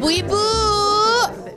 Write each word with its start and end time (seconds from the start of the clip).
Bu 0.00 0.08
Ibu, 0.08 0.44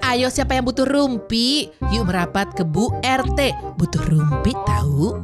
ayo 0.04 0.28
siapa 0.28 0.60
yang 0.60 0.68
butuh 0.68 0.84
rumpi? 0.84 1.72
Yuk 1.96 2.12
merapat 2.12 2.52
ke 2.52 2.68
Bu 2.68 2.92
RT. 3.00 3.56
Butuh 3.80 4.04
rumpi 4.04 4.52
tahu? 4.68 5.24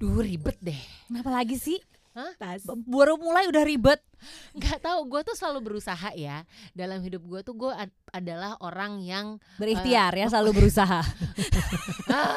Duh 0.00 0.24
ribet 0.24 0.56
deh. 0.64 0.80
Kenapa 1.12 1.28
lagi 1.28 1.60
sih? 1.60 1.91
Hah? 2.12 2.32
B- 2.36 2.84
Baru 2.86 3.16
mulai 3.16 3.46
udah 3.46 3.62
ribet. 3.62 4.00
Gak 4.54 4.78
tahu, 4.80 5.08
gue 5.08 5.20
tuh 5.24 5.32
selalu 5.32 5.60
berusaha 5.66 6.12
ya. 6.12 6.44
Dalam 6.70 7.00
hidup 7.00 7.22
gue 7.22 7.40
tuh 7.40 7.56
gue 7.56 7.72
ad- 7.72 7.90
adalah 8.08 8.54
orang 8.60 9.00
yang 9.00 9.40
Berikhtiar 9.56 10.12
ya 10.12 10.28
selalu 10.28 10.60
berusaha. 10.60 11.00
ah, 12.06 12.34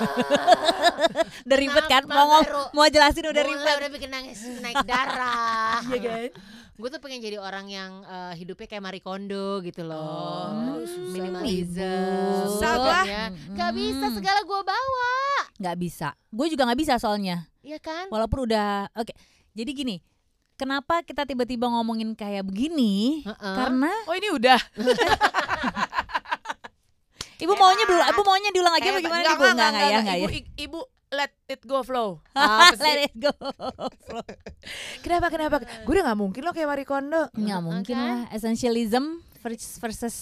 udah 1.46 1.58
ribet 1.58 1.86
kan? 1.86 2.04
Mau 2.06 2.26
baru 2.34 2.72
mau 2.72 2.88
jelasin 2.88 3.28
udah 3.28 3.44
ribet. 3.44 3.76
udah 3.78 3.92
bikin 3.92 4.10
nangis 4.10 4.40
naik 4.60 4.80
darah. 4.84 5.84
Iya 5.86 6.00
kan? 6.00 6.30
Gue 6.76 6.90
tuh 6.90 7.00
pengen 7.00 7.20
jadi 7.20 7.38
orang 7.38 7.68
yang 7.68 7.92
eh, 8.02 8.34
hidupnya 8.36 8.68
kayak 8.68 8.84
Marie 8.84 9.00
Kondo 9.00 9.60
gitu 9.60 9.84
loh. 9.84 9.96
Oh, 9.96 10.48
Hmm, 10.52 10.84
susah. 10.84 11.12
Minimalism. 11.14 12.48
Susah 12.50 13.04
ya. 13.04 13.26
Gak 13.54 13.72
bisa 13.74 14.06
Hmm. 14.06 14.16
segala 14.16 14.40
gue 14.42 14.62
bawa. 14.62 15.16
Nggak 15.56 15.78
bisa. 15.78 16.08
Gue 16.28 16.48
juga 16.48 16.64
nggak 16.64 16.80
bisa 16.80 16.94
soalnya. 16.96 17.48
Iya 17.60 17.80
kan? 17.80 18.08
Walaupun 18.08 18.44
udah 18.44 18.88
oke. 18.94 19.14
Jadi 19.56 19.72
gini, 19.72 19.96
kenapa 20.60 21.00
kita 21.08 21.24
tiba-tiba 21.24 21.72
ngomongin 21.72 22.12
kayak 22.12 22.44
begini? 22.44 23.24
Heeh. 23.24 23.56
Karena 23.56 23.92
Oh 24.04 24.16
ini 24.16 24.28
udah. 24.36 24.60
ibu 27.44 27.54
maunya 27.56 27.86
dulu, 27.88 28.02
ibu 28.04 28.22
maunya 28.28 28.50
diulang 28.52 28.76
lagi 28.76 28.88
apa 28.92 29.00
gimana 29.00 29.24
nih, 29.24 29.36
Bu? 29.36 29.44
Enggak, 29.48 29.70
enggak 29.72 29.88
ya, 29.88 29.98
enggak 30.04 30.18
ya. 30.20 30.28
Ibu, 30.28 30.38
ibu 30.60 30.80
let 31.16 31.32
it 31.48 31.64
go 31.64 31.80
flow. 31.88 32.20
Let 32.84 33.08
it 33.08 33.16
go. 33.16 33.32
Kenapa 35.00 35.32
kenapa? 35.32 35.64
Gue 35.88 35.94
udah 35.96 36.12
nggak 36.12 36.20
mungkin 36.20 36.42
loh 36.44 36.52
kayak 36.52 36.68
Marie 36.68 36.88
Kondo. 36.88 37.32
Nggak 37.32 37.62
mungkin 37.64 37.96
kan? 37.96 38.28
lah. 38.28 38.36
Essentialism 38.36 39.24
versus, 39.40 39.80
versus 39.80 40.16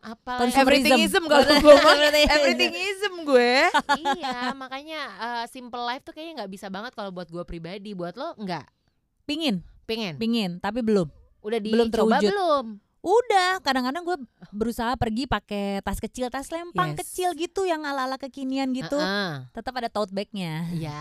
Apa. 0.00 0.48
Everythingism 0.50 1.28
kalau 1.28 1.44
gue 1.62 1.76
everythingism 2.24 3.14
gue. 3.28 3.68
iya, 4.00 4.56
makanya 4.56 5.00
eh, 5.20 5.44
simple 5.52 5.84
life 5.84 6.02
tuh 6.02 6.16
kayaknya 6.16 6.42
nggak 6.42 6.50
bisa 6.50 6.66
banget 6.72 6.96
kalau 6.96 7.12
buat 7.12 7.28
gue 7.28 7.44
pribadi. 7.46 7.92
Buat 7.92 8.16
lo 8.16 8.32
nggak? 8.40 8.79
Pingin, 9.22 9.62
Pengen? 9.84 10.16
pingin, 10.16 10.50
tapi 10.58 10.80
belum. 10.80 11.08
Udah 11.40 11.58
Belum 11.58 11.88
dicoba 11.88 12.20
terwujud. 12.20 12.30
belum? 12.30 12.66
Udah, 13.00 13.64
kadang-kadang 13.64 14.04
gue 14.04 14.18
berusaha 14.52 14.92
pergi 14.92 15.24
pakai 15.24 15.80
tas 15.80 15.96
kecil, 15.96 16.28
tas 16.28 16.52
lempang 16.52 16.92
Yes. 16.92 17.00
kecil 17.00 17.32
gitu 17.32 17.64
yang 17.64 17.80
ala-ala 17.80 18.20
kekinian 18.20 18.76
gitu. 18.76 18.92
Heeh. 18.92 19.48
Tetap 19.50 19.72
ada 19.72 19.88
tote 19.88 20.12
bagnya. 20.12 20.68
Iya. 20.68 21.00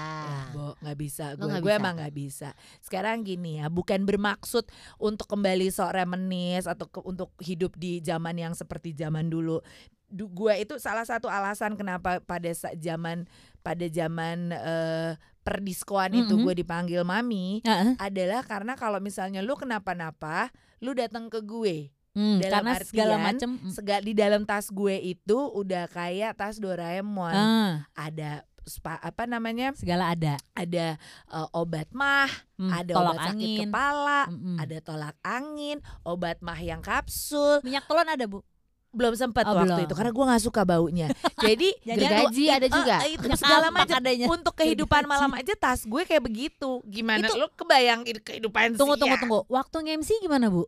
Bo, 0.50 0.80
nggak 0.80 0.96
bisa 0.96 1.36
gue. 1.36 1.60
Gue 1.60 1.74
emang 1.76 2.00
nggak 2.00 2.16
bisa. 2.16 2.56
Sekarang 2.80 3.20
gini 3.20 3.60
ya, 3.60 3.68
bukan 3.68 4.08
bermaksud 4.08 4.64
untuk 4.96 5.28
kembali 5.28 5.68
sok 5.68 5.92
reminis 5.94 6.72
atau 6.72 6.88
ke- 6.88 7.04
untuk 7.04 7.36
hidup 7.38 7.76
di 7.76 8.00
zaman 8.00 8.40
yang 8.40 8.56
seperti 8.56 8.96
zaman 8.96 9.28
dulu. 9.28 9.60
Du, 10.08 10.26
gue 10.26 10.56
itu 10.58 10.80
salah 10.80 11.04
satu 11.04 11.28
alasan 11.28 11.76
kenapa 11.76 12.24
pada 12.24 12.48
zaman 12.74 13.28
pada 13.60 13.86
zaman 13.86 14.56
eh, 14.56 15.20
perdiskoan 15.42 16.12
itu 16.16 16.34
Mhm. 16.34 16.44
gue 16.44 16.54
dipanggil 16.56 17.02
mami 17.02 17.62
Heeh. 17.62 17.96
adalah 17.98 18.44
karena 18.44 18.74
kalau 18.74 19.00
misalnya 19.00 19.40
lu 19.40 19.56
kenapa-napa, 19.56 20.52
lu 20.80 20.92
datang 20.92 21.28
ke 21.28 21.42
gue. 21.42 21.92
Hmm, 22.10 22.38
Dalam 22.38 22.66
karena 22.66 22.74
segala 22.82 23.16
artian, 23.16 23.24
macam. 23.24 23.50
mm, 23.62 23.72
Sega- 23.72 24.02
di 24.02 24.14
dalam 24.14 24.42
tas 24.44 24.68
gue 24.68 24.96
itu 24.98 25.38
udah 25.38 25.86
kayak 25.88 26.36
tas 26.36 26.58
Doraemon. 26.58 27.32
ah, 27.32 27.86
Ada 27.94 28.44
spa, 28.66 28.98
apa 28.98 29.24
namanya? 29.24 29.72
segala 29.74 30.12
ada. 30.12 30.36
Ada 30.52 30.98
eh, 31.28 31.48
obat 31.54 31.90
mah, 31.92 32.28
Hmm, 32.54 32.70
ada 32.72 32.92
tolak 32.92 33.14
obat 33.14 33.26
sakit 33.30 33.40
angin. 33.48 33.60
kepala, 33.64 34.22
Mm-mm. 34.28 34.58
ada 34.58 34.78
tolak 34.80 35.16
angin, 35.22 35.78
obat 36.02 36.38
mah 36.40 36.60
yang 36.60 36.82
kapsul. 36.82 37.62
Minyak 37.62 37.86
telon 37.86 38.10
ada 38.10 38.26
bu. 38.26 38.42
Belum 38.90 39.14
sempat 39.14 39.46
Oh, 39.46 39.54
waktu 39.54 39.70
belum. 39.70 39.86
itu 39.86 39.94
karena 39.94 40.12
gue 40.12 40.26
nggak 40.26 40.44
suka 40.44 40.62
baunya. 40.64 41.08
Jadi 41.46 41.70
Gergaji 41.80 42.44
ada 42.50 42.66
eh, 42.66 42.72
juga. 42.72 42.96
eh, 43.02 43.12
itu 43.14 43.22
Minyak 43.24 43.38
segala 43.38 43.66
ampak 43.68 43.80
macam 43.86 43.98
adanya. 44.00 44.26
untuk 44.28 44.54
kehidupan 44.56 45.02
Gergaji. 45.02 45.14
malam 45.14 45.32
aja 45.34 45.54
tas 45.56 45.80
gue 45.84 46.02
kayak 46.04 46.24
begitu. 46.24 46.82
Gimana? 46.84 47.26
Itu- 47.26 47.38
Lo 47.38 47.48
kebayang 47.52 48.02
kehidupan 48.20 48.74
Tunggu 48.74 48.94
sih 48.94 49.02
tunggu 49.02 49.16
ya? 49.16 49.22
tunggu. 49.22 49.40
Waktu 49.46 49.78
nge-MC 49.80 50.10
gimana 50.20 50.50
bu? 50.50 50.66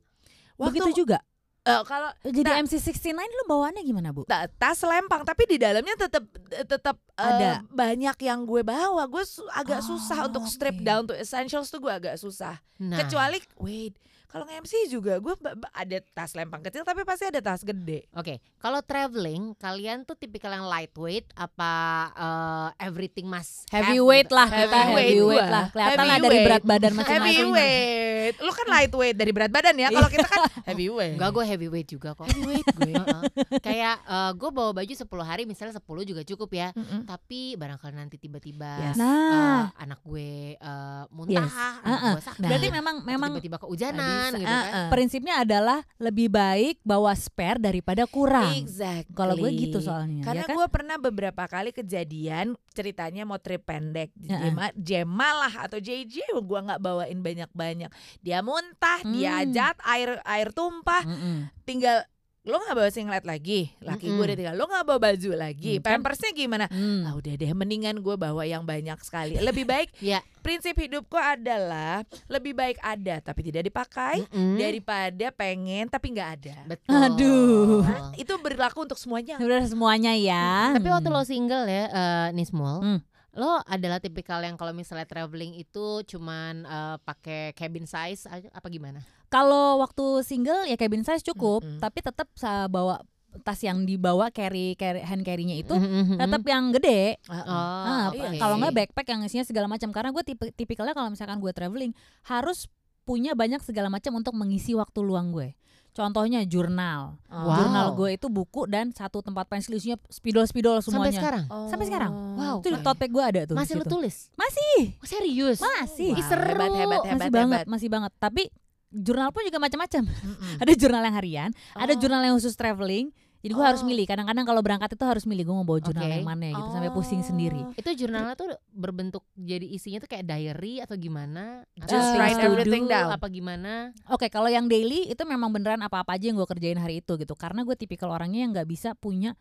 Waktu 0.55 0.77
Begitu 0.77 1.01
juga. 1.01 1.17
eh, 1.61 1.81
kalau 1.83 2.09
Jadi 2.21 2.41
Nah. 2.43 2.57
MC 2.59 2.73
69 2.77 3.13
lu 3.17 3.43
bawaannya 3.47 3.81
gimana 3.81 4.09
bu? 4.09 4.25
ta- 4.25 4.49
tas 4.51 4.81
lempang 4.81 5.21
tapi 5.21 5.45
di 5.45 5.57
dalamnya 5.57 5.93
tetap 5.95 6.25
tetap 6.63 6.97
eh, 7.11 7.25
Ada. 7.25 7.51
banyak 7.67 8.17
yang 8.19 8.45
gue 8.45 8.61
bawa. 8.61 9.05
Gue 9.05 9.25
su- 9.25 9.45
agak 9.51 9.81
susah 9.81 10.25
Oh, 10.25 10.27
untuk 10.27 10.45
strip 10.45 10.73
oke. 10.73 10.81
down 10.83 11.05
to 11.05 11.13
essentials 11.13 11.69
tuh 11.69 11.77
gue 11.77 11.89
agak 11.89 12.15
susah. 12.15 12.61
Nah, 12.77 12.97
Kecuali 12.99 13.41
wait, 13.57 13.93
kalau 14.31 14.45
nge-MC 14.45 14.73
juga 14.87 15.13
gue 15.17 15.35
ada 15.69 15.97
tas 16.09 16.31
lempang 16.31 16.61
kecil 16.61 16.81
tapi 16.81 17.03
pasti 17.03 17.27
ada 17.27 17.39
tas 17.39 17.61
gede. 17.61 18.07
Oke, 18.13 18.39
kalau 18.57 18.79
traveling, 18.81 19.53
kalian 19.55 20.01
tuh 20.01 20.15
tipikal 20.15 20.49
yang 20.49 20.65
lightweight 20.65 21.27
apa 21.33 21.71
eh, 22.11 22.67
everything 22.81 23.27
mas 23.27 23.67
Heavyweight 23.67 24.29
lah 24.29 24.47
kita 24.47 24.71
Heavyweight 24.71 25.07
heavyweight 25.11 25.19
gua. 25.41 25.51
lah. 25.51 25.65
Kelihatan 25.69 26.05
lah 26.05 26.17
dari 26.17 26.37
berat 26.41 26.63
badan 26.63 26.91
masing-masing. 26.93 27.51
Heavyweight. 27.51 28.35
Lu 28.37 28.51
kan 28.51 28.67
lightweight 28.69 29.15
dari 29.15 29.31
berat 29.31 29.51
badan 29.51 29.75
ya. 29.75 29.89
Kalau 29.89 30.07
kita 30.07 30.25
kan 30.25 30.41
heavyweight. 30.69 31.17
Enggak, 31.17 31.29
gue 31.31 31.43
heavyweight 31.45 31.89
juga 31.89 32.09
kok. 32.13 32.25
heavyweight 32.25 32.67
gue. 32.71 32.93
Heeh. 32.93 33.21
Kayak 33.59 33.95
gue 34.33 34.49
bawa 34.49 34.71
baju 34.71 34.93
10 34.93 35.03
hari, 35.21 35.43
misalnya 35.43 35.75
10 35.75 35.83
juga 36.05 36.21
cukup 36.23 36.49
ya. 36.51 36.69
Mm-mm. 36.71 37.03
Tapi 37.03 37.57
barangkali 37.57 37.93
nanti 37.93 38.15
tiba-tiba 38.15 38.71
Yes. 38.81 38.95
eh, 38.95 39.01
Nah, 39.01 39.73
anak 39.75 39.99
gue 40.01 40.55
eh, 40.55 41.03
Yes. 41.03 41.11
muntah, 41.11 41.49
anak 41.81 41.91
Uh-uh. 41.91 42.13
gue 42.13 42.23
sakit. 42.23 42.47
berarti 42.47 42.67
Nah. 42.67 42.75
memang 42.77 42.95
atau 42.97 43.09
memang 43.09 43.29
tiba-tiba 43.33 43.57
kehujanan 43.57 44.20
Bisa. 44.23 44.37
gitu 44.37 44.45
kan. 44.45 44.61
Uh-uh. 44.61 44.87
prinsipnya 44.89 45.35
adalah 45.37 45.79
lebih 45.97 46.27
baik 46.27 46.77
bawa 46.81 47.11
spare 47.13 47.57
daripada 47.57 48.05
kurang. 48.05 48.53
Exactly. 48.53 49.11
Kalau 49.11 49.33
gue 49.33 49.49
gitu 49.51 49.77
soalnya, 49.79 50.21
Karena 50.21 50.43
ya 50.43 50.49
kan? 50.49 50.55
gue 50.55 50.67
pernah 50.67 50.95
beberapa 50.95 51.43
kali 51.45 51.71
kejadian 51.71 52.53
ceritanya 52.71 53.23
mau 53.23 53.37
trip 53.37 53.63
pendek. 53.63 54.13
Heeh. 54.17 54.39
Jema, 54.47 54.65
Jema 54.73 55.29
lah 55.39 55.53
atau 55.65 55.77
JJ 55.77 56.15
gue 56.31 56.59
nggak 56.61 56.79
bawain 56.79 57.19
banyak-banyak. 57.19 57.89
Dia 58.19 58.39
muntah, 58.39 58.99
dia 59.05 59.29
Hmm. 59.31 59.41
ajat, 59.43 59.75
air 59.83 60.19
air 60.21 60.49
tumpah, 60.51 61.03
Mm-mm. 61.03 61.49
tinggal 61.63 62.03
lo 62.41 62.57
nggak 62.57 62.73
bawa 62.73 62.89
singlet 62.89 63.21
lagi, 63.21 63.69
laki 63.79 64.01
gue 64.03 64.11
Mm-mm. 64.11 64.25
udah 64.25 64.33
tinggal 64.35 64.55
lo 64.55 64.65
nggak 64.65 64.81
bawa 64.83 64.99
baju 65.03 65.29
lagi, 65.35 65.71
Hmm, 65.71 65.79
kan? 65.79 66.01
pampersnya 66.01 66.31
gimana? 66.31 66.65
Hmm. 66.67 67.05
Ah 67.05 67.13
udah 67.13 67.33
deh, 67.33 67.51
mendingan 67.51 68.01
gue 68.01 68.15
bawa 68.15 68.41
yang 68.43 68.65
banyak 68.65 68.97
sekali. 68.99 69.37
Lebih 69.37 69.61
baik 69.63 69.93
Iya. 69.99 70.25
prinsip 70.41 70.73
hidupku 70.73 71.13
adalah 71.13 72.01
lebih 72.25 72.51
baik 72.51 72.81
ada 72.81 73.21
tapi 73.21 73.41
tidak 73.43 73.61
dipakai 73.63 74.25
Mm-mm. 74.25 74.57
daripada 74.57 75.29
pengen 75.29 75.85
tapi 75.85 76.07
nggak 76.09 76.29
ada. 76.35 76.55
Betul. 76.65 76.97
Aduh. 76.97 77.85
Itu 78.15 78.33
berlaku 78.35 78.83
untuk 78.83 78.97
semuanya. 78.97 79.37
Udah 79.37 79.61
semuanya 79.63 80.17
ya. 80.17 80.73
Tapi 80.73 80.89
waktu 80.89 81.07
lo 81.07 81.21
single 81.21 81.69
ya, 81.69 81.85
eh, 81.87 82.27
Nismul, 82.33 82.81
Hmm. 82.81 82.99
lo 83.31 83.61
adalah 83.63 83.97
tipikal 83.97 84.41
yang 84.41 84.57
kalau 84.57 84.73
misalnya 84.73 85.05
traveling 85.05 85.55
itu 85.55 85.85
cuman 86.07 86.65
eh, 86.65 86.95
pakai 86.99 87.53
cabin 87.53 87.85
size 87.85 88.25
apa 88.49 88.65
gimana? 88.65 89.05
Kalau 89.31 89.79
waktu 89.79 90.05
single 90.21 90.67
ya 90.67 90.75
cabin 90.75 91.01
size 91.01 91.23
cukup, 91.23 91.63
Mm-mm. 91.63 91.79
tapi 91.79 91.99
tetap 91.99 92.27
bawa 92.67 92.99
tas 93.41 93.63
yang 93.63 93.87
dibawa 93.87 94.27
carry, 94.27 94.75
carry 94.75 94.99
hand 94.99 95.23
carry-nya 95.23 95.55
itu 95.55 95.71
Mhm, 95.71 95.87
mhm. 96.05 96.17
tetap 96.19 96.43
yang 96.43 96.67
gede. 96.69 97.15
Oh, 97.25 97.39
Ah, 97.39 98.11
iya. 98.11 98.35
Kalau 98.35 98.59
nggak 98.59 98.75
backpack 98.75 99.07
yang 99.07 99.23
isinya 99.23 99.47
segala 99.47 99.71
macam. 99.71 99.87
Karena 99.89 100.11
gue 100.11 100.19
tipe 100.21 100.51
tipikalnya 100.51 100.91
kalau 100.91 101.07
misalkan 101.07 101.39
gue 101.39 101.47
traveling 101.49 101.95
harus 102.25 102.67
punya 103.01 103.31
banyak 103.31 103.63
segala 103.63 103.87
macam 103.87 104.13
untuk 104.13 104.35
mengisi 104.35 104.75
waktu 104.75 104.99
luang 104.99 105.31
gue. 105.31 105.55
Contohnya 105.91 106.43
jurnal. 106.43 107.19
Oh. 107.27 107.35
Wow. 107.41 107.55
Jurnal 107.57 107.87
gue 107.93 108.09
itu 108.15 108.27
buku 108.27 108.63
dan 108.63 108.91
satu 108.91 109.19
tempat 109.19 109.47
pensil 109.47 109.75
isinya 109.75 109.99
spidol-spidol 110.07 110.79
sampai 110.79 111.11
semuanya. 111.11 111.19
sekarang 111.19 111.43
Sampai 111.67 111.85
sekarang. 111.87 112.11
Wow. 112.35 112.55
Itu 112.59 112.67
tote 112.79 112.99
bag 112.99 113.11
gue 113.11 113.23
ada 113.25 113.41
tuh. 113.47 113.55
masih 113.55 113.75
situ. 113.75 113.87
tulis? 113.87 114.15
Masih. 114.35 114.79
Oh, 114.93 115.07
serius? 115.07 115.59
Masih. 115.59 116.11
Ih, 116.11 116.19
Wow, 116.19 116.27
seru. 116.27 116.47
hebat, 116.47 116.67
hebat, 116.69 116.75
hebat, 116.75 116.99
masih 117.05 117.23
hebat. 117.23 117.39
banget, 117.39 117.63
masih 117.67 117.87
banget. 117.87 118.11
Tapi 118.19 118.43
jurnal 118.91 119.31
pun 119.31 119.41
juga 119.41 119.57
macam-macam. 119.57 120.03
Ada 120.61 120.71
jurnal 120.75 121.01
yang 121.01 121.15
harian, 121.15 121.49
ada 121.73 121.95
Oh. 121.95 121.99
jurnal 121.99 122.21
yang 122.21 122.35
khusus 122.35 122.53
traveling. 122.53 123.09
Jadi 123.41 123.57
gue 123.57 123.65
harus 123.65 123.81
Oh. 123.81 123.89
milih. 123.89 124.05
Kadang-kadang 124.05 124.45
kalau 124.45 124.61
berangkat 124.61 124.93
itu 124.93 125.01
harus 125.01 125.25
milih 125.25 125.49
gue 125.49 125.55
mau 125.57 125.65
bawa 125.65 125.81
jurnal 125.81 126.05
Oke. 126.05 126.13
yang 126.13 126.27
mana 126.29 126.53
gitu 126.53 126.69
sampai 126.69 126.91
pusing 126.93 127.25
sendiri. 127.25 127.57
Oh. 127.57 127.73
Itu 127.73 127.89
jurnalnya 127.97 128.37
tuh 128.37 128.53
berbentuk 128.69 129.25
jadi 129.33 129.65
isinya 129.65 129.97
tuh 129.97 130.05
kayak 130.05 130.29
diary 130.29 130.77
atau 130.77 130.93
gimana? 130.93 131.65
Just 131.73 131.89
things 131.89 132.21
write 132.21 132.37
everything 132.37 132.85
do, 132.85 132.93
down. 132.93 133.09
Apa 133.09 133.25
gimana? 133.27 133.97
Oke, 134.13 134.29
kalau 134.29 134.45
yang 134.45 134.69
daily 134.69 135.09
itu 135.09 135.23
memang 135.25 135.49
beneran 135.49 135.81
apa-apa 135.81 136.21
aja 136.21 136.29
yang 136.29 136.37
gue 136.37 136.45
kerjain 136.45 136.77
hari 136.77 137.01
itu 137.01 137.17
gitu. 137.17 137.33
Karena 137.33 137.65
gue 137.65 137.73
tipikal 137.73 138.13
orangnya 138.13 138.45
yang 138.45 138.53
nggak 138.53 138.69
bisa 138.69 138.93
punya 138.93 139.33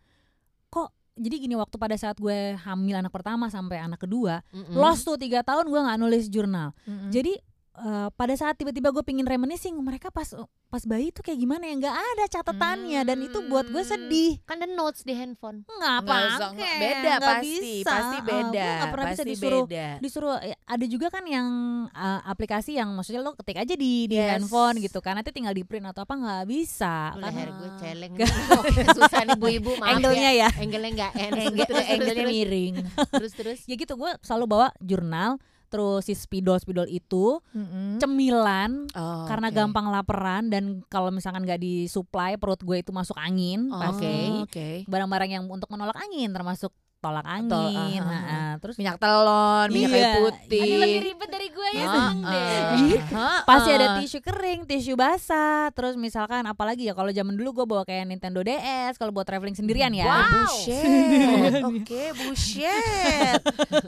kok. 0.67 0.89
Jadi 1.13 1.43
gini 1.45 1.53
waktu 1.53 1.75
pada 1.77 1.93
saat 1.93 2.17
gue 2.17 2.55
hamil 2.57 2.95
anak 2.97 3.13
pertama 3.13 3.51
sampai 3.51 3.77
anak 3.77 4.01
kedua, 4.01 4.41
Mm-mm. 4.49 4.73
lost 4.73 5.05
tuh 5.05 5.19
tiga 5.19 5.45
tahun 5.45 5.69
gue 5.69 5.77
nggak 5.77 5.99
nulis 6.01 6.25
jurnal. 6.25 6.73
Mm-mm. 6.89 7.11
Jadi 7.13 7.37
eh, 7.73 8.07
pada 8.11 8.33
saat 8.33 8.55
tiba-tiba 8.55 8.89
gue 8.89 9.01
pingin 9.01 9.23
reminiscing 9.23 9.73
mereka 9.77 10.09
pas 10.09 10.27
pas 10.67 10.83
bayi 10.83 11.09
tuh 11.09 11.19
kayak 11.21 11.35
gimana 11.37 11.63
ya 11.65 11.75
nggak 11.77 11.95
ada 11.95 12.25
catatannya 12.29 13.01
dan 13.01 13.17
itu 13.19 13.43
buat 13.45 13.65
gue 13.65 13.79
Hmm. 13.79 13.91
sedih 13.91 14.39
Kan 14.41 14.55
ada 14.57 14.69
notes 14.69 15.01
di 15.01 15.11
handphone. 15.11 15.63
nggak 15.65 15.75
Nggak 15.75 15.95
apa 16.01 16.15
usah, 16.29 16.49
nggak- 16.49 16.79
beda 16.79 17.13
pasti 17.17 17.73
pasti 17.81 18.17
beda 18.21 18.47
gue 18.61 18.71
nggak 18.73 18.89
pernah 18.89 19.05
bisa 19.05 19.15
pasti 19.17 19.29
disuruh 19.29 19.63
beda 19.65 19.87
disuruh 19.97 20.35
eh, 20.39 20.55
ada 20.61 20.85
juga 20.85 21.07
kan 21.09 21.23
yang 21.25 21.47
uh, 21.87 22.19
aplikasi 22.25 22.71
yang 22.73 22.87
maksudnya 22.89 23.19
lo 23.19 23.35
ketik 23.35 23.57
aja 23.57 23.73
di 23.73 24.05
di 24.05 24.15
Yes. 24.15 24.31
handphone 24.37 24.75
gitu 24.77 24.99
kan 24.99 25.13
nanti 25.13 25.29
tinggal 25.29 25.51
di 25.51 25.61
print 25.61 25.85
atau 25.85 26.01
apa 26.01 26.13
nggak 26.13 26.43
bisa 26.45 27.11
kan 27.11 27.19
leher 27.21 27.49
gue 27.51 27.67
Ah. 27.67 27.77
celeng. 27.77 28.13
Oke, 28.59 28.81
susah 28.89 29.21
nih 29.23 29.35
Bu-ibu, 29.35 29.71
maaf 29.75 29.95
angle-nya 29.95 30.31
ya. 30.33 30.47
ya 30.47 30.49
Angle-nya 30.57 30.91
enggak 30.93 31.11
enak. 31.13 31.39
Angle- 31.41 31.59
Terus, 31.61 31.79
terus, 31.79 31.87
angle-nya 31.89 32.25
miring 32.25 32.73
terus 33.11 33.33
terus. 33.33 33.59
ya 33.63 33.75
gitu 33.75 33.93
gue 33.93 34.11
selalu 34.21 34.45
bawa 34.45 34.67
jurnal 34.79 35.35
terus 35.71 36.03
si 36.03 36.13
spidol 36.13 36.59
spidol 36.59 36.83
itu 36.85 37.39
Mm-mm. 37.49 37.95
cemilan 37.97 38.91
Oh, 38.91 39.23
karena 39.23 39.47
oke. 39.47 39.55
gampang 39.55 39.87
laparan 39.87 40.51
dan 40.51 40.63
kalau 40.85 41.07
misalkan 41.09 41.41
nggak 41.41 41.57
disuplai 41.57 42.35
perut 42.35 42.59
gue 42.59 42.77
itu 42.77 42.91
masuk 42.91 43.15
angin 43.15 43.71
Oh, 43.71 43.79
pasti 43.79 44.11
oke 44.37 44.67
barang-barang 44.85 45.31
yang 45.31 45.43
untuk 45.47 45.71
menolak 45.71 45.95
angin 45.95 46.27
termasuk 46.29 46.75
tolak 47.01 47.25
angin 47.25 47.49
Tol- 47.49 47.73
ah, 47.73 47.89
ha-ha. 47.89 48.29
ah. 48.29 48.53
terus 48.57 48.77
minyak 48.77 48.95
telon 48.95 49.67
minyak 49.67 49.89
Iya. 49.89 49.97
kayu 49.97 50.21
putih 50.23 50.61
Ada 50.63 50.77
lebih 50.79 51.01
ribet 51.03 51.29
dari 51.29 51.47
gue 51.49 51.69
ya 51.71 51.83
deh. 51.83 52.09
Gitu. 52.71 53.13
Ah, 53.13 53.41
pasti 53.43 53.69
ada 53.71 53.87
tisu 53.97 54.19
kering, 54.19 54.61
tisu 54.63 54.93
basah, 54.93 55.67
terus 55.71 55.95
misalkan 55.95 56.45
apalagi 56.45 56.85
ya 56.85 56.93
kalau 56.93 57.09
zaman 57.09 57.33
dulu 57.33 57.49
gue 57.53 57.65
bawa 57.67 57.83
kayak 57.83 58.05
Nintendo 58.05 58.39
DS 58.39 58.95
kalau 58.95 59.09
buat 59.09 59.25
traveling 59.25 59.51
sendirian 59.51 59.89
ya. 59.91 60.05
Wow. 60.05 60.45
Bullshit. 60.45 61.61
Oke, 61.73 62.03
bullshit. 62.15 63.41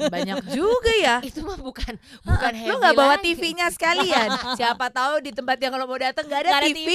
Banyak 0.04 0.50
juga 0.50 0.92
ya. 0.96 1.16
Itu 1.22 1.42
mah 1.42 1.56
bukan 1.56 1.94
bukan 2.22 2.52
heavy 2.52 2.68
Lu 2.68 2.76
nggak 2.78 2.94
bawa. 2.94 3.16
TV-nya 3.20 3.70
sekalian? 3.70 4.28
Siapa 4.54 4.90
tahu 4.90 5.22
di 5.22 5.32
tempat 5.32 5.56
yang 5.58 5.72
kalau 5.72 5.86
mau 5.86 5.96
datang 5.96 6.26
nggak 6.26 6.42
ada, 6.42 6.50
Nggak 6.50 6.62
ada 6.62 6.68
TV, 6.68 6.80
TV. 6.82 6.90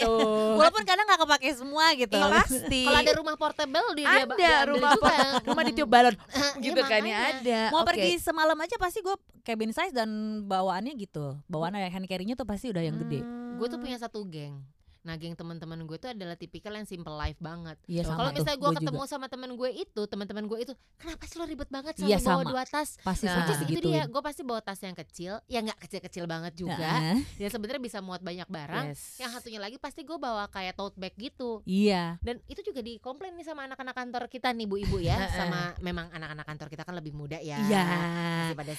gitu. 0.00 0.14
Walaupun 0.56 0.82
kadang 0.82 1.04
nggak 1.04 1.20
kepake 1.20 1.48
semua 1.52 1.84
gitu. 1.92 2.16
Iya, 2.16 2.26
pasti. 2.34 2.82
Kalau 2.82 2.98
ada 2.98 3.12
rumah 3.14 3.36
portable 3.36 3.88
di 3.92 4.02
dia 4.02 4.24
ada 4.24 4.24
diambil 4.30 4.58
rumah 4.68 4.90
juga. 4.96 5.16
Rumah 5.50 5.64
ditiup 5.66 5.90
balon 5.90 6.14
Iya, 6.60 6.62
gitu 6.62 6.80
kan 6.86 7.02
ya 7.02 7.16
ada. 7.36 7.60
Mau 7.74 7.82
Oke. 7.82 7.94
pergi 7.94 8.22
semalam 8.22 8.56
aja 8.58 8.76
pasti 8.78 9.02
gue 9.02 9.16
cabin 9.42 9.74
size 9.74 9.92
dan 9.94 10.08
bawaannya 10.46 10.94
gitu. 10.96 11.36
Bawaan 11.50 11.74
hand 11.76 12.06
carry-nya 12.06 12.38
tuh 12.38 12.46
pasti 12.46 12.70
udah 12.70 12.82
yang 12.82 12.96
gede. 13.02 13.20
Gue 13.58 13.66
tuh 13.68 13.78
punya 13.82 13.98
satu 13.98 14.24
geng. 14.28 14.62
Nah, 15.00 15.16
geng 15.16 15.32
teman-teman 15.32 15.80
gue 15.80 15.96
tuh 15.96 16.10
adalah 16.10 16.34
tipikal 16.34 16.70
yang 16.70 16.84
simple 16.84 17.12
life 17.12 17.38
banget. 17.38 17.80
Iya 17.84 18.04
sama 18.04 18.20
Kalau 18.20 18.30
misalnya 18.32 18.58
gue 18.58 18.70
ketemu 18.76 18.98
juga. 18.98 19.08
sama 19.08 19.26
temen 19.26 19.50
gue 19.50 19.70
itu, 19.74 20.02
teman-teman 20.04 20.44
gue 20.44 20.58
itu, 20.60 20.72
kenapa 20.94 21.24
sih 21.24 21.36
lo 21.36 21.44
ribet 21.44 21.68
banget 21.68 21.92
selalu 21.94 22.10
Iya, 22.10 22.18
bawa 22.18 22.28
sama. 22.36 22.44
dua 22.46 22.62
tas? 22.64 22.88
pasti 23.00 23.24
Nah, 23.24 23.32
sama 23.32 23.44
itu 23.46 23.54
digituin. 23.64 23.84
dia, 23.88 24.02
gue 24.04 24.22
pasti 24.22 24.42
bawa 24.42 24.60
tas 24.60 24.76
yang 24.78 24.92
kecil, 24.94 25.32
ya 25.46 25.58
nggak 25.58 25.78
kecil-kecil 25.80 26.24
banget 26.26 26.52
juga. 26.54 26.76
Heeh. 26.92 27.18
Dan 27.34 27.48
sebenarnya 27.48 27.80
bisa 27.80 27.98
muat 27.98 28.20
banyak 28.20 28.44
barang. 28.46 28.86
Yes. 28.88 29.16
Yang 29.16 29.30
satunya 29.34 29.56
lagi 29.58 29.76
pasti 29.76 30.00
gue 30.02 30.14
bawa 30.14 30.44
kayak 30.46 30.76
tote 30.76 30.94
bag 30.94 31.16
gitu. 31.16 31.64
Iya. 31.64 32.20
Dan 32.20 32.44
itu 32.44 32.60
juga 32.60 32.80
dikomplain 32.80 33.32
nih 33.32 33.46
sama 33.46 33.64
anak-anak 33.64 33.94
kantor 33.94 34.22
kita 34.28 34.52
nih 34.52 34.64
bu 34.64 34.76
ibu 34.78 34.98
ya, 34.98 35.16
sama 35.38 35.72
memang 35.78 36.12
anak-anak 36.12 36.44
kantor 36.44 36.68
kita 36.68 36.82
kan 36.82 36.92
lebih 36.92 37.12
muda 37.12 37.40
ya. 37.40 37.56
Iya. 37.58 37.84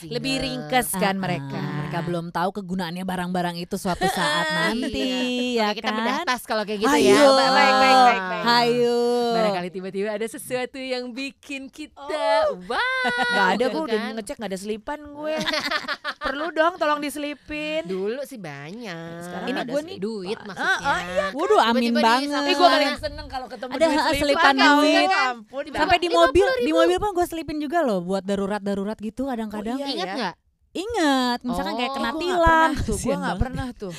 Lebih 0.04 0.36
ringkes 0.38 0.94
kan 0.94 1.14
Ah, 1.14 1.20
mereka. 1.20 1.58
ah, 1.58 1.74
mereka 1.82 2.00
belum 2.02 2.30
tahu 2.30 2.50
kegunaannya 2.54 3.02
barang-barang 3.02 3.58
itu 3.58 3.74
suatu 3.76 4.06
saat 4.06 4.46
nanti 4.70 5.58
ya 5.58 5.72
Oke, 5.72 5.80
kita 5.80 5.90
kan. 5.90 5.98
Bedah 6.14 6.26
tas 6.26 6.44
kalau 6.44 6.64
kayak 6.64 6.80
gitu 6.80 6.92
Ayo. 6.94 7.08
ya. 7.08 7.18
Baik, 7.18 7.52
baik, 7.52 7.74
baik, 7.74 7.98
baik, 7.98 8.22
baik. 8.22 8.44
Hayo. 8.44 9.00
Barangkali 9.32 9.70
tiba-tiba 9.70 10.10
ada 10.12 10.26
sesuatu 10.26 10.78
yang 10.78 11.04
bikin 11.10 11.62
kita 11.68 12.20
wow. 12.60 13.04
Gak 13.32 13.48
ada 13.50 13.66
gitu 13.66 13.72
gue 13.72 13.82
udah 13.86 14.00
kan. 14.00 14.14
ngecek 14.14 14.36
gak 14.38 14.50
ada 14.50 14.60
selipan 14.60 15.00
gue 15.08 15.36
Perlu 16.22 16.48
dong 16.52 16.74
tolong 16.76 17.00
diselipin 17.00 17.84
Dulu 17.84 18.22
sih 18.24 18.38
banyak. 18.38 19.22
Sekarang 19.22 19.48
ini 19.48 19.62
gue 19.64 19.82
nih 19.84 19.98
duit 19.98 20.38
Ah, 20.38 20.46
maksudnya. 20.46 20.78
ah, 20.84 21.00
iya. 21.02 21.26
Waduh 21.32 21.62
amin 21.62 21.82
Tiba-tiba 21.82 22.02
banget. 22.02 22.22
di 22.22 22.28
samping 22.28 22.36
Tapi 22.42 22.52
gue 22.52 22.62
Mana? 22.62 22.76
paling 22.76 22.94
seneng 23.00 23.28
kalau 23.28 23.48
ketemu 23.48 23.72
Ada 23.72 23.86
duit 23.86 24.20
selipan 24.20 24.54
ya 24.54 24.70
duit. 24.72 25.08
ampun 25.10 25.64
Sampai 25.72 25.98
di 25.98 26.10
mobil, 26.10 26.48
di 26.60 26.72
mobil 26.72 26.98
pun 26.98 27.10
gue 27.12 27.26
selipin 27.26 27.58
juga 27.58 27.80
loh 27.82 28.00
buat 28.02 28.22
darurat-darurat 28.22 28.98
gitu 28.98 29.26
kadang-kadang. 29.26 29.76
Oh, 29.76 29.82
iya. 29.82 29.94
Ingat 29.94 30.08
ya. 30.08 30.16
nggak? 30.16 30.36
Ingat, 30.72 31.40
misalkan 31.42 31.74
Oh, 31.74 31.78
kayak 31.78 31.92
kena 31.92 32.10
Gue 32.10 32.16
gak 32.16 32.24
tilang. 32.24 32.72
pernah 32.72 32.72
tuh 32.82 32.98
Gue 33.04 33.12
gak 33.12 33.20
banget. 33.20 33.38
pernah 33.38 33.68
tuh 33.74 33.94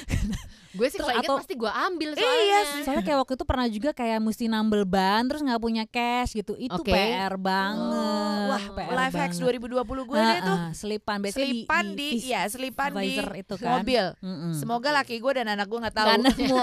Gue 0.72 0.88
sih 0.88 0.96
kalau 0.96 1.12
atau- 1.14 1.36
pasti 1.36 1.52
gue 1.52 1.68
ambil 1.68 2.10
Iya 2.10 2.24
soalnya. 2.24 2.60
sih. 2.64 2.80
Soalnya 2.82 3.04
kayak 3.04 3.18
waktu 3.18 3.32
itu 3.36 3.44
pernah 3.44 3.66
juga 3.68 3.90
kayak 3.92 4.18
mesti 4.18 4.44
nambel 4.46 4.82
ban 4.82 5.20
terus 5.22 5.44
nggak 5.44 5.60
punya 5.60 5.84
cash 5.84 6.32
gitu. 6.32 6.56
Itu 6.56 6.80
Oke. 6.80 6.88
PR 6.88 7.36
banget. 7.36 8.48
Wah 8.48 8.64
PR 8.72 8.88
life 8.90 9.12
hacks 9.14 9.36
banget. 9.36 9.60
2020 9.60 10.08
gue 10.08 10.16
Ah, 10.16 10.24
deh 10.26 10.40
tuh 10.40 10.56
selipan 10.72 11.16
biasanya 11.18 11.36
di- 11.36 11.52
Selipan 11.60 11.84
di, 11.84 11.92
di, 11.92 12.08
vis- 12.10 12.24
ya 12.26 12.40
selipan 12.46 12.90
di 12.94 13.08
itu 13.38 13.54
kan. 13.54 13.70
mobil 13.78 14.04
Mm-mm. 14.18 14.52
Semoga 14.54 14.88
laki 14.94 15.20
gue 15.20 15.32
dan 15.34 15.46
anak 15.50 15.66
gue 15.66 15.76
gak 15.78 15.92
tahu 15.92 16.06
Nggak 16.08 16.20
nemu. 16.40 16.60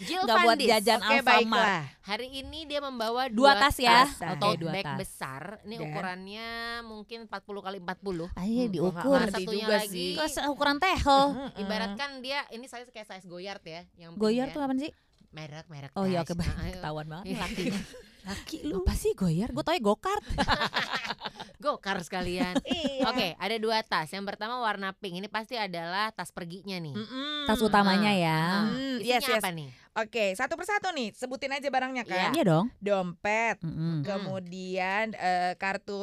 Jill 0.00 0.22
Nggak 0.22 0.38
buat 0.40 0.58
jajan 0.58 0.98
Oke 0.98 1.12
Alfamart. 1.14 1.28
baiklah 1.28 1.82
Hari 2.02 2.28
ini 2.34 2.60
dia 2.64 2.80
membawa 2.80 3.28
Dua 3.28 3.52
dua, 3.52 3.60
tas 3.60 3.76
ya? 3.76 4.08
tas. 4.08 4.16
atau 4.34 4.50
Oke, 4.50 4.58
dua 4.58 4.72
bag 4.72 4.86
tas. 4.86 4.98
besar. 4.98 5.42
Ini 5.62 5.74
Dan? 5.74 5.84
ukurannya 5.86 6.48
mungkin 6.82 7.18
40 7.24 7.36
kali 7.60 7.78
40. 7.78 7.84
Ayo 7.84 7.92
Hmm, 8.24 8.24
gua 8.26 8.48
nggak 8.56 8.72
diukur. 8.72 9.18
ngerti 9.20 9.34
Satunya 9.36 9.60
juga 9.60 9.76
lagi 9.76 9.92
sih. 9.92 10.10
Kok 10.14 10.28
seukuran 10.30 10.76
tehel. 10.78 11.22
Mm-mm. 11.28 11.60
Ibaratkan 11.60 12.10
dia 12.18 12.38
ini 12.48 12.64
size 12.64 12.88
kayak 12.88 13.06
size 13.06 13.26
Goyard 13.26 13.60
ya, 13.62 13.82
yang 13.94 14.10
pink 14.10 14.20
Goyar 14.20 14.46
ya. 14.46 14.52
tuh 14.52 14.60
apa 14.60 14.72
sih? 14.74 14.92
merek 15.30 15.66
merek. 15.66 15.90
Oh 15.94 16.02
iya 16.04 16.20
oke 16.20 16.32
baik. 16.32 16.50
Nah. 16.50 16.74
Ketahuan 16.74 17.06
banget 17.06 17.24
nih 17.28 17.30
Iya. 17.30 17.42
lakinya. 17.44 17.80
Laki 18.22 18.64
lu 18.64 18.82
Apa 18.82 18.92
sih 18.92 19.12
goyar? 19.12 19.50
Gue 19.50 19.62
tau 19.62 19.72
ya 19.72 19.80
gokart. 19.80 20.24
Gokar 21.62 22.00
sekalian. 22.00 22.56
Iya 22.70 23.08
Oke, 23.08 23.32
ada 23.36 23.56
dua 23.56 23.80
tas. 23.80 24.08
Yang 24.08 24.24
pertama 24.28 24.60
warna 24.60 24.92
pink. 24.92 25.20
Ini 25.20 25.28
pasti 25.28 25.56
adalah 25.56 26.12
tas 26.12 26.28
perginya 26.30 26.76
nih. 26.76 26.94
Mm-mm. 26.96 27.44
Tas 27.44 27.60
utamanya 27.60 28.12
ya. 28.12 28.40
Hmm, 28.68 29.00
Isinya 29.00 29.18
yes, 29.20 29.28
yes. 29.28 29.42
apa 29.42 29.50
nih? 29.52 29.68
Oke 29.90 30.38
satu 30.38 30.54
persatu 30.54 30.94
nih 30.94 31.10
Sebutin 31.10 31.50
aja 31.50 31.66
barangnya 31.66 32.06
kan 32.06 32.30
Iya 32.30 32.44
dong. 32.46 32.70
Dompet 32.78 33.58
Mm-mm. 33.60 34.06
Kemudian 34.06 35.10
eh, 35.12 35.58
kartu 35.58 35.98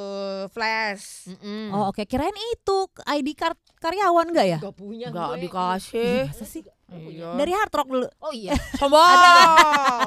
flash 0.52 1.32
Mm-mm. 1.32 1.72
Oh 1.72 1.88
oke 1.88 2.04
kirain 2.04 2.36
itu 2.36 2.78
ID 3.08 3.30
card 3.32 3.56
karyawan 3.80 4.28
gak 4.30 4.48
ya? 4.48 4.60
Gak 4.60 4.76
punya 4.76 5.08
Gak 5.08 5.40
gue. 5.40 5.48
dikasih 5.48 6.04
Ih, 6.04 6.28
masa 6.28 6.44
sih? 6.46 6.62
Iya. 6.88 7.36
Dari 7.36 7.52
hard 7.52 7.74
rock 7.74 7.88
dulu. 7.92 8.08
Oh 8.24 8.32
iya. 8.32 8.56
Sombong 8.80 9.04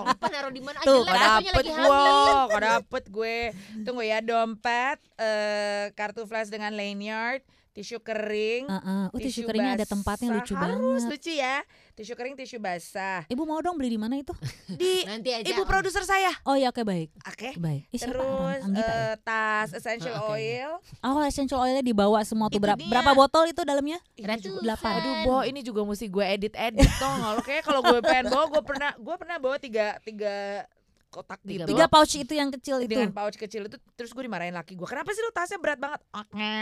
Apa 0.08 0.26
naruh 0.32 0.48
di 0.48 0.64
mana? 0.64 0.80
Ah, 0.80 0.86
Tuh, 0.88 1.04
akunya 1.04 1.20
dapet 1.52 1.52
lagi 1.52 1.72
gue. 1.76 2.04
Gak 2.48 2.62
dapet 2.64 3.04
gue 3.12 3.36
Tunggu 3.84 4.02
ya 4.02 4.18
Dompet 4.24 4.98
eh, 5.20 5.92
Kartu 5.92 6.24
flash 6.24 6.48
dengan 6.48 6.72
lanyard 6.72 7.44
Tisu 7.70 8.02
kering 8.02 8.66
Heeh. 8.66 9.04
Oh 9.14 9.18
tisu 9.20 9.46
keringnya 9.46 9.78
ada 9.78 9.86
tempatnya 9.86 10.34
lucu 10.34 10.58
Harus 10.58 10.74
banget. 10.74 11.06
lucu 11.06 11.32
ya 11.32 11.62
Tisu 12.00 12.16
kering, 12.16 12.32
tisu 12.32 12.56
basah 12.56 13.28
Ibu 13.28 13.44
mau 13.44 13.60
dong 13.60 13.76
beli 13.76 13.92
di 13.92 14.00
mana 14.00 14.16
itu? 14.16 14.32
Di 14.80 15.04
Nanti 15.04 15.36
aja. 15.36 15.44
ibu 15.44 15.68
produser 15.68 16.00
saya 16.00 16.32
Oh 16.48 16.56
iya 16.56 16.72
oke 16.72 16.80
baik. 16.80 17.12
Oke 17.28 17.52
Baik. 17.60 17.92
Eh? 17.92 18.00
Terus 18.00 18.16
Ram- 18.16 18.72
Anggita 18.72 18.88
ya? 18.88 19.04
eh, 19.04 19.14
tas 19.20 19.68
essential 19.76 20.14
Oh, 20.16 20.32
oke. 20.32 20.32
oil 20.32 20.70
Oh 21.04 21.20
essential 21.20 21.60
oilnya 21.60 21.84
dibawa 21.84 22.24
semua 22.24 22.48
tuh 22.48 22.56
berapa, 22.56 22.80
berapa 22.80 23.12
botol 23.12 23.44
itu 23.46 23.60
dalamnya? 23.68 24.00
Delapan. 24.16 24.92
Aduh, 24.96 25.14
Bo, 25.22 25.36
ini 25.44 25.60
juga 25.60 25.84
mesti 25.84 26.08
gue 26.08 26.24
edit-edit 26.24 26.88
toh. 26.96 27.12
Kalau 27.12 27.40
kayak 27.44 27.62
kalau 27.68 27.80
gue 27.84 28.00
pengen 28.00 28.32
bawa, 28.32 28.48
gue 28.48 28.62
pernah 28.64 28.90
gue 28.96 29.16
pernah 29.16 29.36
bawa 29.36 29.56
tiga 29.60 30.00
tiga 30.00 30.64
kotak 31.10 31.42
Tiga 31.44 31.66
gitu. 31.66 31.76
Tiga 31.76 31.84
pouch 31.84 32.14
itu 32.14 32.32
yang 32.32 32.48
kecil 32.48 32.80
itu. 32.80 32.96
dengan 32.96 33.12
pouch 33.12 33.36
kecil 33.36 33.68
itu 33.68 33.76
terus 33.92 34.14
gue 34.14 34.24
dimarahin 34.24 34.56
laki 34.56 34.72
gue. 34.72 34.88
Kenapa 34.88 35.12
sih 35.12 35.20
lu 35.20 35.28
tasnya 35.34 35.60
berat 35.60 35.76
banget? 35.76 36.00
Oke. 36.16 36.54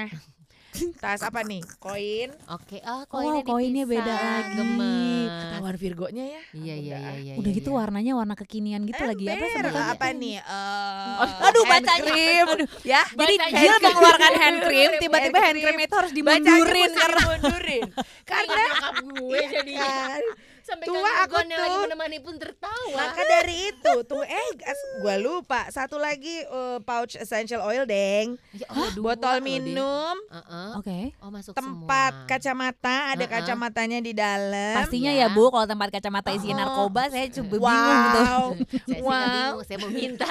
Tas 0.96 1.20
apa 1.20 1.42
nih? 1.42 1.58
Koin. 1.78 2.30
Oke, 2.48 2.78
oh 2.82 3.00
Oh, 3.00 3.02
koinnya 3.08 3.42
koinnya 3.42 3.82
dipisah. 3.82 3.92
beda 3.98 4.14
lagi. 4.14 4.52
Gemes. 4.54 5.30
Ketahuan 5.38 5.76
Virgonya 5.76 6.24
ya. 6.28 6.42
Iya 6.52 6.74
iya 6.74 6.96
iya 6.98 7.12
iya. 7.18 7.32
Udah 7.34 7.50
iya, 7.50 7.58
gitu 7.58 7.70
iya. 7.70 7.78
warnanya 7.78 8.12
warna 8.14 8.34
kekinian 8.34 8.82
gitu 8.84 9.02
lagi 9.02 9.24
apa 9.24 9.34
Ember. 9.34 9.48
sebetulnya? 9.50 9.86
apa 9.90 10.06
nih? 10.12 10.36
Eh, 10.38 11.14
Aduh, 11.48 11.64
hand 11.64 11.72
bacanya. 11.82 12.04
cream. 12.04 12.46
Ya. 12.84 13.02
Jadi. 13.08 13.34
Jill 13.48 13.76
mengeluarkan 13.80 14.32
hand 14.34 14.58
cream, 14.66 14.90
tiba-tiba 14.98 15.38
hand 15.40 15.58
cream 15.58 15.78
itu 15.78 15.94
harus 15.94 16.12
dimundurin 16.12 16.90
karena 16.92 17.20
dimundurin. 17.20 17.82
Karena 18.22 18.64
gue 19.02 19.40
jadinya. 19.48 19.88
kan? 19.88 20.22
Sampai 20.68 20.84
Tua 20.84 21.10
aku 21.24 21.40
yang 21.40 21.56
lagi 21.56 21.72
tuh. 21.72 21.82
menemani 21.82 22.18
pun 22.18 22.34
tertawa. 22.36 22.92
Maka 22.92 23.22
dari 23.24 23.72
itu 23.72 23.92
tuh 24.04 24.20
eh 24.20 24.48
gue 24.98 25.16
lupa 25.18 25.64
satu 25.68 25.96
lagi 25.96 26.40
eh, 26.40 26.78
pouch 26.78 27.16
essential 27.16 27.62
oil 27.62 27.82
deng, 27.82 28.36
Ya 28.52 28.68
Allah, 28.68 28.92
dua 28.92 29.16
botol 29.16 29.40
minum, 29.40 30.12
Heeh. 30.28 30.70
Oke. 30.76 30.98
Oh 31.18 31.30
masuk 31.30 31.52
tempat 31.52 32.12
semua. 32.14 32.28
kacamata 32.28 32.96
ada 33.08 33.24
Uh-uh. 33.24 33.32
kacamatanya 33.34 33.98
di 33.98 34.12
dalam. 34.12 34.76
Pastinya 34.76 35.08
Ya. 35.08 35.24
ya 35.24 35.32
Bu, 35.32 35.48
kalau 35.48 35.64
tempat 35.64 35.88
kacamata 35.90 36.28
isinya 36.30 36.54
Oh. 36.58 36.60
narkoba 36.84 37.02
saya 37.08 37.26
coba 37.30 37.48
bingung 37.56 38.00
gitu. 38.02 38.20
Wow. 38.20 38.44
Saya 38.84 39.00
Wow. 39.08 39.24
bingung, 39.24 39.58
saya 39.64 39.76
mau 39.78 39.90
minta. 39.96 40.28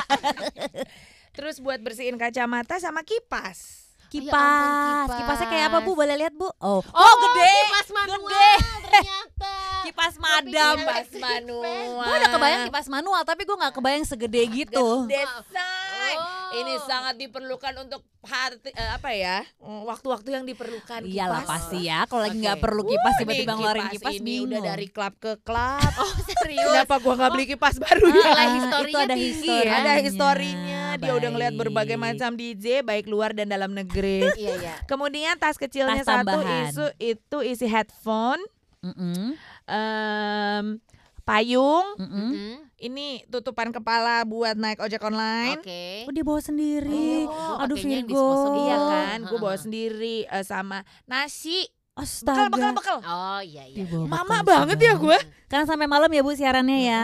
Terus 1.34 1.58
buat 1.58 1.80
bersihin 1.80 2.16
kacamata 2.16 2.78
sama 2.78 3.02
kipas. 3.02 3.87
Kipas. 4.08 4.28
Ya 4.30 4.34
ampun, 4.34 5.06
kipas. 5.06 5.18
Kipasnya 5.18 5.48
kayak 5.48 5.66
apa 5.68 5.78
Bu? 5.80 5.92
Boleh 5.94 6.16
lihat 6.16 6.34
Bu? 6.34 6.48
Oh, 6.58 6.80
Oh, 6.82 7.14
gede. 7.26 7.54
Kipas 7.66 7.90
manual 7.92 8.20
Gede. 8.24 8.52
ternyata. 8.82 9.54
kipas 9.88 10.14
madam. 10.18 10.74
Kipas 10.78 11.10
manual. 11.14 11.86
Gue 11.98 12.16
udah 12.18 12.30
kebayang 12.30 12.62
kipas 12.66 12.88
manual, 12.88 13.22
tapi 13.24 13.42
gue 13.44 13.56
nggak 13.56 13.74
kebayang 13.74 14.04
segede 14.04 14.42
gitu. 14.50 14.88
Gede 15.06 15.24
say. 15.48 16.14
Oh. 16.14 16.36
Ini 16.50 16.80
sangat 16.82 17.16
diperlukan 17.16 17.74
untuk 17.78 18.02
hati 18.24 18.68
eh, 18.70 18.90
apa 18.90 19.12
ya? 19.12 19.44
mm, 19.58 19.84
Waktu-waktu 19.86 20.30
yang 20.32 20.44
diperlukan. 20.44 21.04
Iyalah 21.04 21.44
kipas. 21.44 21.52
pasti 21.54 21.80
ya. 21.84 22.04
Kalau 22.04 22.24
lagi 22.24 22.38
nggak 22.38 22.58
perlu 22.58 22.82
Uh, 22.82 22.90
kipas 22.90 23.14
tiba-tiba 23.18 23.52
ngeluarin 23.54 23.88
kipas 23.90 24.14
ini 24.14 24.24
bingung. 24.24 24.48
udah 24.50 24.62
dari 24.66 24.88
klub 24.88 25.14
ke 25.18 25.32
klub. 25.42 25.92
Oh 26.02 26.14
serius? 26.34 26.64
Kenapa 26.64 26.96
gua 26.98 27.14
nggak 27.16 27.32
beli 27.34 27.46
kipas 27.48 27.76
baru 27.78 28.08
Ah, 28.08 28.48
ya? 28.48 28.64
Itu 28.82 28.98
ada 28.98 29.14
tinggi 29.14 29.28
historinya. 29.30 29.68
ya. 29.68 29.76
Ada 29.78 29.92
historinya. 30.02 30.77
Dia 31.00 31.14
udah 31.14 31.30
ngeliat 31.30 31.54
berbagai 31.56 31.96
macam 31.96 32.34
DJ 32.34 32.82
baik 32.82 33.06
luar 33.06 33.32
dan 33.32 33.48
dalam 33.48 33.72
negeri. 33.72 34.26
Iya 34.36 34.54
iya. 34.56 34.74
Kemudian 34.86 35.36
tas 35.36 35.56
kecilnya 35.56 36.02
Tas 36.02 36.10
satu 36.12 36.30
tambahan. 36.36 36.68
isu 36.68 36.86
itu 36.98 37.38
isi 37.44 37.66
headphone, 37.66 38.42
Mm-mm, 38.80 39.34
em, 39.68 40.66
payung, 41.24 41.88
mm-mm. 41.98 42.30
Mm, 42.30 42.56
ini 42.80 43.08
tutupan 43.28 43.70
kepala 43.70 44.24
buat 44.24 44.56
naik 44.56 44.80
ojek 44.80 45.02
online. 45.02 45.58
Oke. 45.58 46.06
Oh 46.06 46.12
dia 46.12 46.24
bawa 46.24 46.40
sendiri. 46.40 47.26
Oh, 47.26 47.60
Aduh 47.60 47.76
Virgo. 47.76 48.06
disposable. 48.08 48.64
Iya 48.64 48.78
kan, 48.80 49.18
gue 49.26 49.38
bawa 49.38 49.58
sendiri 49.58 50.18
eh, 50.24 50.44
sama 50.44 50.78
nasi, 51.04 51.68
Astaga. 51.98 52.54
bekal 52.54 52.72
bekal. 52.78 52.98
Oh 53.02 53.42
iya 53.42 53.66
iya. 53.66 53.82
Dia 53.82 53.86
bawa 53.90 54.06
Mama 54.06 54.22
bekal 54.24 54.42
banget 54.46 54.78
ya 54.86 54.94
gue. 54.94 55.18
Karena 55.48 55.64
sampai 55.64 55.88
malam 55.88 56.12
ya 56.12 56.22
Bu 56.22 56.36
siarannya 56.36 56.80
ya. 56.84 57.04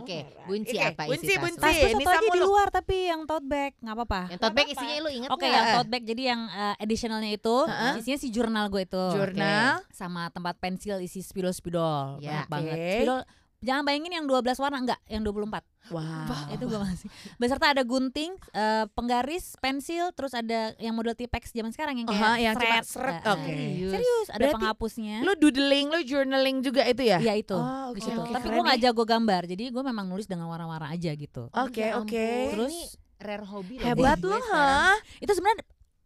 Oke, 0.00 0.24
bunci 0.48 0.74
Oke, 0.80 0.96
apa 0.96 1.02
isi 1.12 1.36
bunci, 1.38 1.60
tas? 1.60 1.76
bunci. 1.76 2.04
Sama 2.08 2.32
di 2.32 2.40
lu. 2.40 2.48
luar 2.48 2.68
tapi 2.72 2.96
yang 3.12 3.22
tote 3.28 3.46
bag 3.46 3.72
nggak 3.78 3.94
apa-apa. 3.94 4.20
Yang 4.32 4.40
tote 4.42 4.54
bag 4.56 4.68
isinya 4.72 4.94
lu 4.98 5.10
inget 5.12 5.28
Oke 5.30 5.44
nggak? 5.44 5.54
yang 5.54 5.66
tote 5.76 5.88
bag 5.92 6.02
jadi 6.08 6.22
yang 6.34 6.40
uh, 6.48 6.74
additionalnya 6.80 7.30
itu 7.36 7.56
Heeh. 7.68 7.92
isinya 8.00 8.18
si 8.18 8.28
jurnal 8.32 8.64
gue 8.72 8.82
itu. 8.82 9.04
Jurnal. 9.14 9.84
Sama 9.92 10.32
tempat 10.32 10.56
pensil 10.58 10.98
isi 11.04 11.20
spidol-spidol. 11.20 12.18
Ya. 12.24 12.42
Banyak 12.42 12.48
banget. 12.48 12.76
Spidol 12.98 13.20
Jangan 13.62 13.86
bayangin 13.86 14.12
yang 14.12 14.26
12 14.26 14.58
warna 14.58 14.78
enggak, 14.78 15.00
yang 15.06 15.22
24. 15.22 15.62
Wow. 15.90 16.50
Itu 16.50 16.66
gue 16.66 16.78
masih. 16.78 17.06
Beserta 17.38 17.70
ada 17.70 17.82
gunting, 17.82 18.34
eh, 18.50 18.84
penggaris, 18.90 19.54
pensil, 19.58 20.10
terus 20.12 20.30
ada 20.30 20.74
yang 20.76 20.92
model 20.92 21.14
Tipex 21.14 21.50
zaman 21.50 21.70
sekarang 21.70 21.94
yang 21.96 22.06
kayak 22.06 22.18
Aha, 22.20 22.38
yang 22.38 22.54
cuma 22.54 22.62
thread. 22.66 22.82
seret. 22.84 23.14
Eh, 23.14 23.22
eh. 23.22 23.32
Oke. 23.32 23.54
Serius, 23.94 24.26
ada 24.28 24.38
Berarti 24.42 24.54
penghapusnya. 24.58 25.16
Lu 25.22 25.32
doodling, 25.38 25.86
lu 25.90 26.00
journaling 26.02 26.56
juga 26.60 26.82
itu 26.84 27.02
ya? 27.02 27.18
Iya 27.22 27.34
itu. 27.38 27.54
Oh, 27.54 27.94
di 27.94 27.98
oke, 27.98 28.08
situ. 28.10 28.18
oke, 28.18 28.34
Tapi 28.34 28.46
gue 28.50 28.62
nggak 28.62 28.78
nih. 28.78 28.86
jago 28.86 29.02
gambar, 29.06 29.42
jadi 29.46 29.64
gue 29.70 29.82
memang 29.86 30.06
nulis 30.10 30.26
dengan 30.26 30.50
warna-warna 30.50 30.90
aja 30.90 31.10
gitu. 31.14 31.46
Oke, 31.52 31.86
Ya 31.86 31.98
oke. 31.98 32.10
ampun, 32.18 32.50
Terus 32.58 32.72
ini 32.72 32.82
rare 33.22 33.46
hobby 33.46 33.74
loh 33.78 33.86
Hebat 33.86 34.18
buat 34.18 34.18
lu, 34.26 34.38
ha? 34.50 34.98
itu 35.18 35.30
sebenarnya 35.30 35.62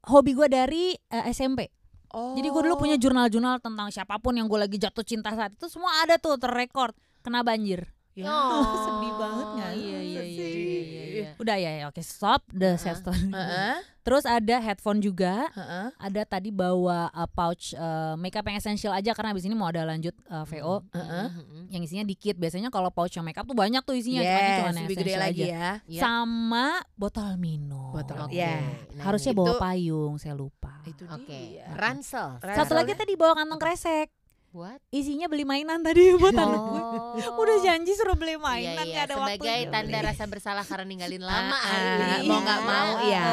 hobi 0.06 0.30
gue 0.32 0.48
dari 0.48 0.84
eh, 0.92 1.24
SMP. 1.32 1.72
Oh. 2.12 2.32
Jadi 2.32 2.48
gue 2.48 2.62
dulu 2.64 2.76
punya 2.78 2.96
jurnal-jurnal 2.96 3.58
tentang 3.58 3.88
siapa 3.88 4.16
pun 4.16 4.32
yang 4.32 4.44
gue 4.46 4.56
lagi 4.56 4.76
jatuh 4.76 5.02
cinta 5.02 5.32
saat 5.32 5.52
itu 5.52 5.66
semua 5.66 5.90
ada 6.00 6.16
tuh 6.16 6.36
terrekord 6.36 6.92
kena 7.26 7.42
banjir. 7.42 7.90
Ya. 8.14 8.24
Oh, 8.24 8.64
sedih 8.86 9.12
banget 9.14 9.46
nggak? 9.52 9.72
Iya 9.74 9.98
iya 10.00 10.22
iya 10.24 10.46
iya 10.48 10.48
iya. 10.48 11.02
iya. 11.04 11.28
Udah 11.36 11.56
ya, 11.58 11.70
ya 11.74 11.84
oke 11.86 12.00
stop 12.00 12.48
the 12.48 12.72
Heeh. 12.72 12.80
sad 12.80 12.96
story. 12.96 13.28
Heeh, 13.28 13.76
Terus 14.00 14.24
ada 14.24 14.56
headphone 14.56 15.02
juga, 15.02 15.50
heeh. 15.50 15.90
ada 15.92 16.22
tadi 16.24 16.48
bawa 16.48 17.10
uh, 17.10 17.26
pouch 17.26 17.74
uh, 17.74 18.14
makeup 18.14 18.46
yang 18.46 18.56
essential 18.56 18.88
aja 18.90 19.12
karena 19.12 19.34
abis 19.34 19.44
ini 19.44 19.52
mau 19.52 19.66
ada 19.66 19.82
lanjut 19.82 20.14
uh, 20.28 20.46
VO 20.46 20.86
Heeh. 20.88 21.26
Mhm. 21.28 21.62
yang 21.68 21.82
isinya 21.82 22.04
dikit. 22.06 22.38
Biasanya 22.38 22.70
kalau 22.70 22.88
pouch 22.88 23.12
yang 23.12 23.26
makeup 23.26 23.44
tuh 23.44 23.52
banyak 23.52 23.82
tuh 23.82 23.92
isinya, 23.92 24.22
cuma 24.22 24.32
Yes, 24.32 24.48
cuma 24.56 24.68
yang 24.70 24.78
lebih 24.80 24.96
gede 24.96 25.04
essential 25.04 25.20
lagi 25.20 25.42
aja. 25.42 25.52
ya. 25.52 25.70
Iya. 25.84 26.00
Sama 26.00 26.66
botol 26.94 27.30
minum. 27.36 27.92
Botol, 27.92 28.16
Oke. 28.22 28.32
ya. 28.32 28.64
Nah, 28.96 29.04
Harusnya 29.04 29.32
itu- 29.34 29.40
bawa 29.42 29.52
payung, 29.60 30.14
saya 30.16 30.32
lupa. 30.32 30.72
Itu 30.86 31.04
Oke, 31.04 31.60
dia. 31.60 31.68
ransel. 31.74 32.40
Ransel. 32.40 32.64
Satu 32.64 32.72
lagi 32.72 32.94
tadi 32.94 33.12
bawa 33.12 33.36
kantong 33.36 33.60
kresek. 33.60 34.08
Buat 34.56 34.80
Isinya 34.88 35.28
beli 35.28 35.44
mainan 35.44 35.84
tadi 35.84 36.00
buat 36.16 36.32
anak 36.32 36.60
gue. 36.62 36.80
Oh. 37.28 37.36
Udah 37.36 37.56
janji 37.60 37.92
suruh 37.92 38.16
beli 38.16 38.32
Iya, 38.32 38.40
mainan 38.40 38.72
iya. 38.80 38.92
nggak 38.94 39.04
ada 39.04 39.14
Sebagai 39.14 39.52
waktu. 39.60 39.68
tanda 39.70 39.98
rasa 40.02 40.24
bersalah 40.24 40.64
karena 40.64 40.84
ninggalin 40.86 41.20
lama 41.28 41.52
Ah, 41.52 41.60
hari 41.62 41.88
ah, 41.92 42.16
ini. 42.16 42.26
mau 42.26 42.40
nggak 42.40 42.60
mau 42.62 42.90
ya. 43.04 43.26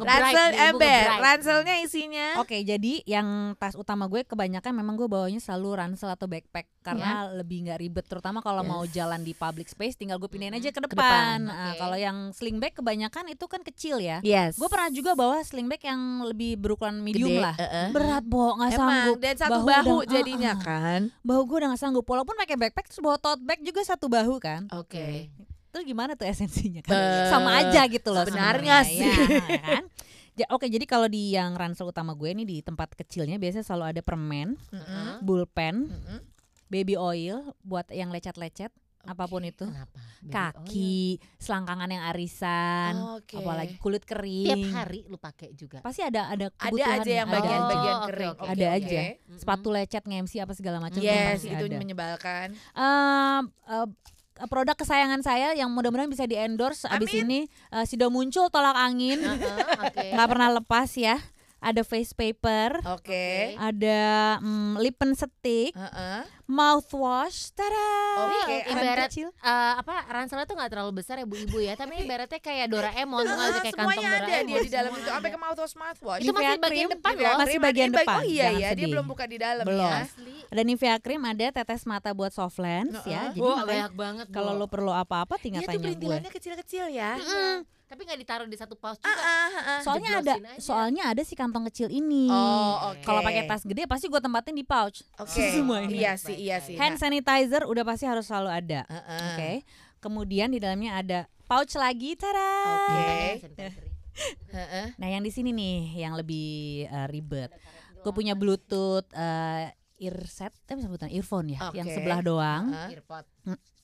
Ransel 0.00 0.48
ember, 0.54 0.86
nge-bright. 1.02 1.20
ranselnya 1.20 1.74
isinya. 1.80 2.26
Oke, 2.36 2.62
jadi 2.62 3.02
yang 3.04 3.28
tas 3.54 3.74
utama 3.74 4.06
gue 4.06 4.22
kebanyakan 4.22 4.72
memang 4.72 4.94
gue 4.94 5.06
bawanya 5.06 5.36
selalu 5.38 5.68
ransel 5.76 6.08
atau 6.08 6.24
backpack 6.24 6.70
karena 6.80 7.10
lebih 7.34 7.66
nggak 7.66 7.78
ribet 7.78 8.06
terutama 8.06 8.38
kalau 8.38 8.62
mau 8.62 8.82
Yes. 8.82 8.94
jalan 8.96 9.20
di 9.20 9.34
public 9.34 9.68
space 9.68 9.94
tinggal 9.96 10.16
gue 10.16 10.26
pindahin 10.26 10.54
aja 10.54 10.70
ke 10.70 10.80
depan, 10.80 10.94
depan. 10.94 11.38
Nah, 11.44 11.68
oke. 11.68 11.78
kalau 11.78 11.96
yang 11.96 12.16
sling 12.30 12.56
bag 12.56 12.72
kebanyakan 12.72 13.28
itu 13.28 13.44
kan 13.44 13.60
kecil 13.60 13.98
ya. 13.98 14.22
Yes. 14.22 14.54
Gue 14.54 14.66
pernah 14.66 14.88
juga 14.88 15.12
bawa 15.12 15.42
sling 15.42 15.66
bag 15.66 15.82
yang 15.82 16.00
lebih 16.24 16.56
berukuran 16.56 16.96
medium 16.96 17.28
Gede, 17.28 17.42
lah. 17.42 17.54
eh-eh. 17.56 17.88
Berat, 17.90 18.22
Bo, 18.22 18.54
nggak 18.54 18.70
sanggup. 18.72 19.16
dan 19.18 19.34
satu 19.36 19.52
Bahu 19.52 19.66
bahu, 19.66 19.96
udah- 19.98 20.08
jadinya 20.08 20.50
ah, 20.50 20.56
ah. 20.56 20.59
Kan. 20.60 21.00
Bahu 21.20 21.40
gue 21.44 21.56
udah 21.58 21.68
nggak 21.68 21.80
sanggup. 21.80 22.04
Walaupun 22.04 22.36
pakai 22.36 22.56
backpack 22.56 22.86
terus 22.86 23.00
bawa 23.00 23.16
tote 23.16 23.40
bag 23.40 23.60
juga 23.60 23.80
satu 23.80 24.06
bahu 24.06 24.38
kan. 24.38 24.68
Oke. 24.72 25.28
Terus 25.70 25.84
gimana 25.84 26.14
tuh 26.14 26.26
esensinya 26.26 26.82
kan? 26.82 26.92
Eh, 26.92 27.26
Sama 27.28 27.50
aja 27.56 27.86
gitu 27.86 28.10
loh 28.10 28.22
sebenarnya 28.22 28.82
sih. 28.82 29.06
ya, 29.06 29.60
kan? 29.60 29.84
Ja- 30.34 30.50
Oke, 30.50 30.66
jadi 30.66 30.82
kalau 30.82 31.06
di 31.06 31.34
yang 31.34 31.54
ransel 31.54 31.86
utama 31.86 32.10
gue 32.12 32.30
nih 32.32 32.44
di 32.44 32.56
tempat 32.58 32.90
kecilnya 32.92 33.36
biasanya 33.36 33.62
selalu 33.62 33.84
ada 33.92 34.02
permen, 34.02 34.58
Mm-mm. 34.70 35.20
bulpen, 35.20 35.90
Mm-mm. 35.90 36.18
baby 36.66 36.94
oil 36.94 37.54
buat 37.60 37.86
yang 37.88 38.08
lecet-lecet, 38.08 38.72
apa 39.00 39.24
pun 39.24 39.40
itu. 39.40 39.64
Kenapa? 39.64 39.96
Baby 40.20 40.28
Kaki, 40.30 41.00
selangkangan 41.36 41.88
yang 41.88 42.04
arisan, 42.06 42.92
Oke. 43.16 43.36
apalagi 43.36 43.74
kulit 43.76 44.04
kering. 44.04 44.44
Tiap 44.44 44.64
hari 44.74 45.00
lu 45.06 45.16
pakai 45.16 45.56
juga. 45.56 45.80
Pasti 45.80 46.00
ada 46.00 46.28
ada 46.28 46.48
Ada 46.48 46.60
kebutuhan 46.60 46.98
aja 47.00 47.12
yang 47.14 47.26
ada 47.26 47.34
bagian-bagian 47.34 47.96
Oh, 47.96 48.06
kering. 48.06 48.30
oke. 48.30 48.40
Oke, 48.40 48.50
Ada 48.50 48.66
oke. 48.66 48.76
aja. 48.76 49.00
Sepatu 49.32 49.68
lecet 49.70 50.04
nge-MC 50.04 50.32
apa 50.38 50.52
segala 50.52 50.76
macam 50.78 51.00
Yes, 51.00 51.42
itu 51.42 51.56
ada. 51.64 51.76
menyebalkan. 51.76 52.52
Ehm, 52.76 53.42
eh, 53.66 53.88
produk 54.42 54.72
kesayangan 54.74 55.20
saya 55.20 55.52
yang 55.52 55.68
mudah-mudahan 55.68 56.08
bisa 56.08 56.24
di 56.24 56.32
endorse 56.32 56.84
abis 56.86 57.12
ini 57.14 57.44
eh, 57.70 57.84
sudah 57.84 58.08
muncul 58.08 58.48
tolak 58.48 58.72
angin 58.74 59.20
Heeh, 59.20 59.58
Oke. 59.80 60.06
nggak 60.12 60.28
pernah 60.28 60.48
lepas 60.54 60.88
ya 60.92 61.16
ada 61.60 61.82
face 61.82 62.10
paper 62.10 62.80
Oke. 62.90 63.52
ada 63.54 64.00
mm, 64.38 64.76
lipen 64.76 65.12
stick 65.12 65.70
Heeh. 65.70 66.24
mouthwash 66.46 67.52
tada 67.52 67.88
Oke, 68.22 68.56
Kan 68.64 68.74
ibarat 68.74 69.06
kecil. 69.06 69.28
eh, 69.30 69.72
apa 69.76 70.02
ranselnya 70.04 70.44
tuh 70.44 70.54
nggak 70.54 70.70
terlalu 70.70 70.92
besar 70.94 71.16
ya 71.16 71.24
bu 71.24 71.36
ibu 71.36 71.56
ya, 71.56 71.72
tapi 71.74 72.00
ibaratnya 72.00 72.36
kayak 72.36 72.66
Doraemon 72.66 73.22
nggak 73.22 73.38
Ah, 73.38 73.60
kayak 73.60 73.64
kantong 73.70 73.76
semuanya 73.92 74.08
ada 74.10 74.18
Doraemon. 74.20 74.48
dia 74.48 74.58
di 74.58 74.70
dalam 74.70 74.90
itu 74.92 75.06
sampai 75.06 75.30
ke 75.30 75.38
mouthwash 75.38 75.74
mouthwash. 75.74 76.20
Itu 76.20 76.32
masih 76.32 76.58
bagian 76.58 76.60
cream, 76.60 76.88
depan 76.90 77.12
loh. 77.14 77.36
Masih 77.38 77.58
bagian 77.58 77.90
depan, 77.92 78.16
Oh 78.16 78.24
iya 78.26 78.48
ya, 78.52 78.68
dia 78.72 78.86
belum 78.88 79.06
buka 79.06 79.24
di 79.24 79.36
dalam 79.36 79.62
Belum. 79.62 79.86
ya. 79.86 80.02
Asli. 80.02 80.36
ada 80.46 80.62
Nivea 80.62 80.96
cream 80.98 81.22
ada 81.22 81.46
tetes 81.52 81.84
mata 81.84 82.10
buat 82.10 82.32
soft 82.32 82.58
lens 82.58 82.98
ya 83.04 83.30
jadi 83.30 83.38
banyak 83.62 83.92
banget 83.94 84.26
kalau 84.30 84.52
lo 84.52 84.66
perlu 84.66 84.90
apa-apa 84.90 85.36
tinggal 85.36 85.62
tuh 85.62 85.68
tanya 85.68 85.78
gue 85.78 85.86
perintilannya 85.86 86.30
kecil-kecil 86.30 86.84
ya. 86.90 87.14
Tapi 87.90 88.06
nggak 88.06 88.20
ditaruh 88.22 88.46
di 88.46 88.54
satu 88.54 88.78
pouch 88.78 89.02
juga. 89.02 89.10
ah, 89.10 89.18
ah, 89.18 89.50
ah. 89.50 89.80
soalnya 89.82 90.10
ada 90.22 90.34
aja. 90.38 90.62
soalnya 90.62 91.02
ada 91.10 91.22
si 91.26 91.34
kantong 91.34 91.66
kecil 91.66 91.90
ini 91.90 92.30
Oh, 92.30 92.94
oke. 92.94 93.02
kalau 93.02 93.18
pakai 93.18 93.50
tas 93.50 93.66
gede 93.66 93.82
pasti 93.84 94.06
gue 94.06 94.22
tempatin 94.22 94.54
di 94.54 94.62
pouch 94.62 95.02
Oke. 95.18 95.42
Semua 95.58 95.82
ini. 95.82 95.98
Iya 95.98 96.14
sih, 96.14 96.38
iya 96.38 96.62
sih. 96.62 96.78
hand 96.78 96.96
sanitizer 96.96 97.66
udah 97.66 97.82
pasti 97.82 98.06
harus 98.06 98.30
selalu 98.30 98.46
ada 98.48 98.80
Heeh. 98.86 99.26
Oke. 99.26 99.50
Kemudian 99.98 100.48
di 100.48 100.56
dalamnya 100.56 100.96
ada 100.96 101.18
pouch 101.44 101.74
lagi, 101.74 102.14
tada. 102.14 102.46
Oke. 102.64 103.02
Sanitizer. 103.42 103.84
Heeh. 104.48 104.86
Nah, 104.94 105.08
yang 105.10 105.20
di 105.20 105.28
sini 105.28 105.50
nih 105.50 105.76
yang 105.98 106.14
lebih 106.14 106.86
eh, 106.86 107.06
ribet. 107.06 107.50
Gue 108.00 108.12
punya 108.14 108.32
Bluetooth 108.32 109.04
eh, 109.12 109.74
earset, 110.00 110.56
eh 110.64 110.78
sebutan 110.78 111.12
earphone 111.12 111.52
ya, 111.52 111.68
yang 111.74 111.84
Oke. 111.84 111.94
sebelah 112.00 112.20
doang. 112.22 112.64
Heeh. 112.70 112.96
Earpod. 112.96 113.24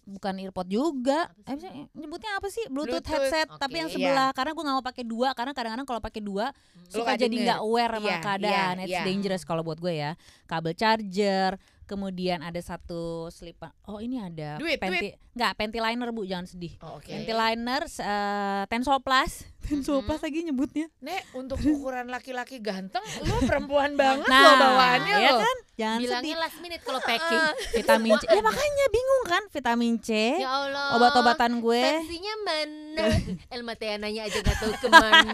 Bukan 0.06 0.38
earpod 0.38 0.64
juga. 0.64 1.26
Apa 1.42 1.58
sih? 1.58 1.66
Eh, 1.66 1.90
nyebutnya 1.92 2.30
apa 2.32 2.46
sih? 2.46 2.62
Bluetooth, 2.70 3.02
Bluetooth, 3.02 3.10
headset, 3.10 3.50
oke. 3.50 3.58
tapi 3.58 3.74
yang 3.76 3.90
Iya. 3.90 3.96
sebelah. 3.98 4.30
Karena 4.30 4.50
gue 4.54 4.62
nggak 4.62 4.76
mau 4.78 4.86
pakai 4.86 5.04
dua, 5.04 5.28
karena 5.34 5.50
kadang-kadang 5.50 5.82
kalau 5.84 5.98
pakai 5.98 6.22
dua 6.22 6.54
Hmm. 6.54 6.86
Lu 6.86 7.02
suka 7.02 7.12
jadi 7.18 7.34
nggak 7.36 7.60
aware 7.60 7.92
sama 7.92 8.06
Iya, 8.06 8.18
keadaan. 8.22 8.74
iya, 8.78 8.84
It's 8.86 8.92
iya. 8.92 9.02
dangerous 9.02 9.42
kalau 9.42 9.62
buat 9.62 9.76
gue 9.76 9.90
ya. 9.92 10.14
Kabel 10.46 10.72
charger, 10.72 11.58
kemudian 11.86 12.42
ada 12.42 12.58
satu 12.58 13.30
selipan. 13.30 13.70
Oh 13.82 13.96
ini 13.96 14.18
ada 14.18 14.58
Duit, 14.58 14.76
penti, 14.76 15.14
nggak 15.32 15.52
panty 15.54 15.78
liner 15.78 16.10
bu, 16.10 16.22
jangan 16.22 16.44
sedih. 16.44 16.74
Oh, 16.80 16.98
Oke. 16.98 17.08
Panty 17.08 17.30
liner 17.30 17.82
uh, 17.86 18.62
Tensoplast. 18.66 19.46
Tensoplast 19.66 20.20
lagi 20.20 20.42
nyebutnya. 20.42 20.86
Nek, 20.98 21.22
untuk 21.32 21.56
ukuran 21.58 22.06
laki-laki 22.06 22.58
ganteng, 22.58 23.02
lu 23.22 23.38
perempuan 23.42 23.94
banget 24.00 24.26
Nah, 24.26 24.42
lo 24.42 24.52
bawaannya 24.60 25.14
ya 25.16 25.30
lo. 25.30 25.38
kan? 25.40 25.56
Jangan 25.76 25.98
Bilangnya 25.98 26.22
sedih. 26.26 26.42
last 26.42 26.58
minute 26.58 26.82
kalau 26.82 27.00
packing. 27.00 27.44
Vitamin 27.78 28.12
C. 28.16 28.24
Ya 28.26 28.42
makanya 28.42 28.86
bingung 28.88 29.24
kan 29.24 29.42
vitamin 29.48 29.94
C. 29.98 30.10
ya 30.36 30.50
Allah. 30.50 30.86
Obat-obatan 30.94 31.58
gue. 31.58 31.82
Tensinya 32.02 32.34
mana? 32.42 33.04
El 33.48 33.62
Mateananya 33.62 34.22
aja 34.24 34.38
gak 34.38 34.56
tahu 34.56 34.72
ke 34.74 34.88
mana. 34.88 35.32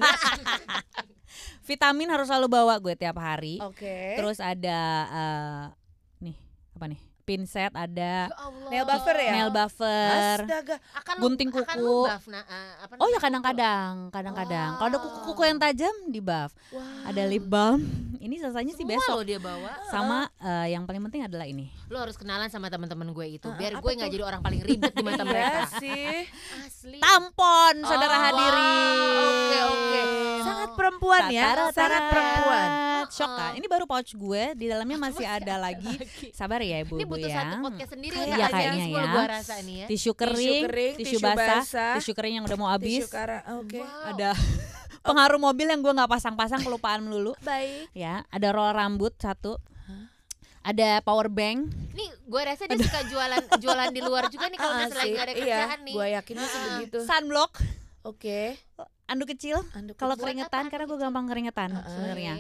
Vitamin 1.62 2.10
harus 2.10 2.26
selalu 2.26 2.48
bawa 2.50 2.74
gue 2.76 2.94
tiap 2.94 3.14
hari. 3.16 3.62
Oke. 3.62 4.18
Terus 4.18 4.42
ada 4.42 4.78
uh, 5.06 5.64
nih 6.82 6.88
apa 6.88 6.90
nih? 6.98 7.11
Pinset 7.32 7.72
ada, 7.72 8.28
Ya 8.28 8.36
Allah. 8.36 8.68
Nail 8.68 8.84
buffer 8.84 9.16
ya? 9.16 9.32
nail 9.32 9.48
buffer. 9.50 10.36
Astaga. 10.44 10.76
Akan 10.92 11.14
gunting 11.16 11.48
akan 11.48 11.64
kuku. 11.64 11.96
buff, 12.04 12.24
nah, 12.26 12.44
eh, 12.44 12.72
apa 12.78 12.92
Oh 12.96 13.08
ya 13.08 13.16
kadang-kadang, 13.18 13.92
kadang-kadang. 14.10 14.70
Kalau 14.76 14.88
ada 14.90 14.98
kuku-kuku 14.98 15.42
yang 15.42 15.56
tajam 15.56 15.94
di 16.06 16.20
buff. 16.20 16.52
Wah. 16.68 17.08
Ada 17.08 17.24
lip 17.24 17.44
balm. 17.44 17.80
ini 18.24 18.36
selesainya 18.36 18.70
sih 18.70 18.84
besok. 18.84 19.24
dia 19.24 19.40
bawa. 19.40 19.80
Sama 19.88 20.28
eh, 20.38 20.70
yang 20.70 20.84
paling 20.84 21.00
penting 21.02 21.24
adalah 21.24 21.44
ini. 21.44 21.72
Lo 21.88 21.98
harus 21.98 22.14
kenalan 22.14 22.46
sama 22.46 22.68
teman-teman 22.68 23.08
gue 23.10 23.40
itu 23.40 23.46
Ah, 23.46 23.56
biar 23.56 23.72
gue 23.74 23.92
nggak 23.94 24.10
jadi 24.10 24.24
orang 24.24 24.40
paling 24.40 24.60
ribet 24.60 24.92
di 24.92 25.00
mata 25.00 25.24
Iya 25.24 25.26
mereka. 25.26 25.60
sih. 25.78 26.28
Asli. 26.60 26.98
Tampon, 27.00 27.74
saudara 27.82 28.12
Oh, 28.12 28.20
hadirin. 28.20 28.60
wow. 28.60 29.24
Oke, 29.24 29.58
oke. 29.64 30.02
Sangat 30.42 30.70
perempuan 30.74 31.22
ya, 31.30 31.48
sangat 31.72 32.02
perempuan. 32.08 32.68
Shock 33.04 33.28
kan? 33.28 33.52
Ini 33.52 33.66
baru 33.66 33.84
pouch 33.84 34.10
gue, 34.10 34.42
di 34.54 34.66
dalamnya 34.66 34.96
masih 34.96 35.26
ada 35.26 35.60
lagi. 35.60 35.90
Sabar 36.32 36.62
ya 36.62 36.80
Ini 36.80 36.86
ibu-ibu 36.86 37.14
butuh 37.22 37.30
ya. 37.30 37.36
satu 37.38 37.54
podcast 37.60 37.90
sendiri 37.90 38.14
Kayaknya 38.14 38.36
ya, 38.36 38.48
kayaknya 38.48 38.84
ya. 38.84 39.04
gue 39.06 39.24
rasa 39.30 39.54
nih 39.60 39.76
ya. 39.76 39.86
Tisu 39.86 40.10
kering, 40.12 40.62
kering, 40.66 40.94
tisu, 40.96 41.06
tisu 41.08 41.16
basah, 41.20 41.46
basah, 41.56 41.92
tisu 41.96 42.12
kering 42.12 42.34
yang 42.36 42.44
udah 42.44 42.56
mau 42.56 42.68
habis. 42.68 43.02
Tisu 43.02 43.08
kara, 43.08 43.38
oke. 43.52 43.78
Wow. 43.78 44.10
Ada 44.10 44.30
pengaruh 45.06 45.40
mobil 45.40 45.66
yang 45.66 45.80
gue 45.80 45.92
nggak 45.92 46.10
pasang-pasang 46.10 46.60
kelupaan 46.60 47.00
melulu. 47.00 47.32
Baik. 47.44 47.86
Ya, 47.92 48.26
ada 48.26 48.48
roll 48.50 48.70
rambut 48.70 49.14
satu. 49.16 49.56
Ada 50.62 51.02
power 51.02 51.26
bank. 51.26 51.74
Nih 51.92 52.06
gue 52.22 52.40
rasa 52.40 52.64
dia 52.64 52.78
suka 52.78 53.02
jualan 53.04 53.42
jualan 53.62 53.90
di 53.90 53.98
luar 54.00 54.26
juga 54.26 54.46
nih 54.46 54.56
kalau 54.56 54.72
Ah, 54.72 54.78
misalnya 54.80 55.02
lagi 55.02 55.18
ada 55.18 55.32
iya, 55.32 55.34
kerjaan 55.36 55.78
nih. 55.82 55.94
Gue 55.94 56.06
yakinnya 56.12 56.46
sih 56.46 56.54
Ah. 56.56 56.66
begitu. 56.72 56.98
sunblock, 57.02 57.52
Oke. 58.02 58.40
anduk 59.04 59.28
kecil. 59.28 59.58
Anduk 59.72 59.98
Kalau 59.98 60.14
keringetan 60.14 60.64
apa 60.64 60.70
karena 60.70 60.84
gue 60.86 60.98
gampang 60.98 61.26
keringetan 61.26 61.68
Ah, 61.68 61.78
ah. 61.78 61.84
sebenarnya. 61.84 62.34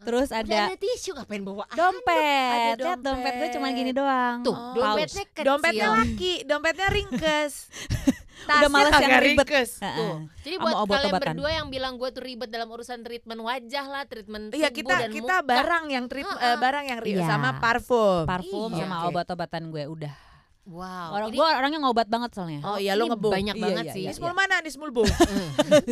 Terus 0.00 0.28
ada 0.30 0.56
ada 0.64 0.76
tisu 0.76 1.10
ngapain 1.12 1.40
bawa 1.40 1.64
dompet. 1.70 2.74
Ada 2.74 2.78
Lihat 2.78 3.00
dompet 3.00 3.32
gue 3.34 3.48
cuma 3.52 3.68
gini 3.70 3.90
doang. 3.90 4.40
Tuh, 4.40 4.52
Oh. 4.52 4.72
dompetnya 4.72 5.24
kecil. 5.26 5.44
Dompetnya 5.44 5.88
laki, 5.92 6.32
dompetnya 6.42 6.88
ringkes. 6.88 7.52
Udah 8.48 8.70
males 8.70 8.94
yang 8.94 9.18
ribet. 9.20 9.44
Tuh. 9.76 10.24
Jadi 10.40 10.56
buat 10.56 10.72
kalian 10.72 10.84
obat-obatan. 10.86 11.34
berdua 11.34 11.50
yang 11.52 11.68
bilang 11.68 11.94
gue 11.94 12.08
tuh 12.08 12.22
ribet 12.22 12.48
dalam 12.48 12.66
urusan 12.66 13.02
treatment 13.02 13.40
wajah 13.40 13.84
lah, 13.84 14.02
treatment 14.04 14.50
Iya 14.50 14.68
tubuh 14.68 14.78
kita 14.78 14.94
dan 14.96 15.10
kita 15.10 15.36
muka. 15.36 15.48
barang 15.50 15.84
yang 15.90 16.04
treat 16.06 16.24
Heeh. 16.24 16.40
eh, 16.40 16.56
barang 16.56 16.84
yang 16.86 16.98
ri- 16.98 17.12
Iya. 17.12 17.26
sama 17.26 17.58
parfum. 17.58 18.24
Parfum 18.24 18.70
Iya. 18.70 18.86
sama 18.86 18.96
obat-obatan 19.04 19.62
gue 19.68 19.84
udah. 19.84 20.14
Wow. 20.68 21.08
Orang 21.10 21.28
ini 21.28 21.36
gue 21.36 21.48
orangnya 21.48 21.80
ngobat 21.80 22.06
banget 22.06 22.30
soalnya. 22.30 22.60
Oh 22.62 22.76
iya 22.76 22.92
lo 22.92 23.04
ini 23.04 23.10
ngebo. 23.10 23.28
banyak 23.28 23.56
Iya, 23.56 23.64
banget 23.64 23.84
iya, 23.84 23.92
sih. 23.92 24.02
iya. 24.04 24.10
Nismul 24.12 24.32
mana? 24.32 24.54
Nismul 24.60 24.90
bu. 24.90 25.02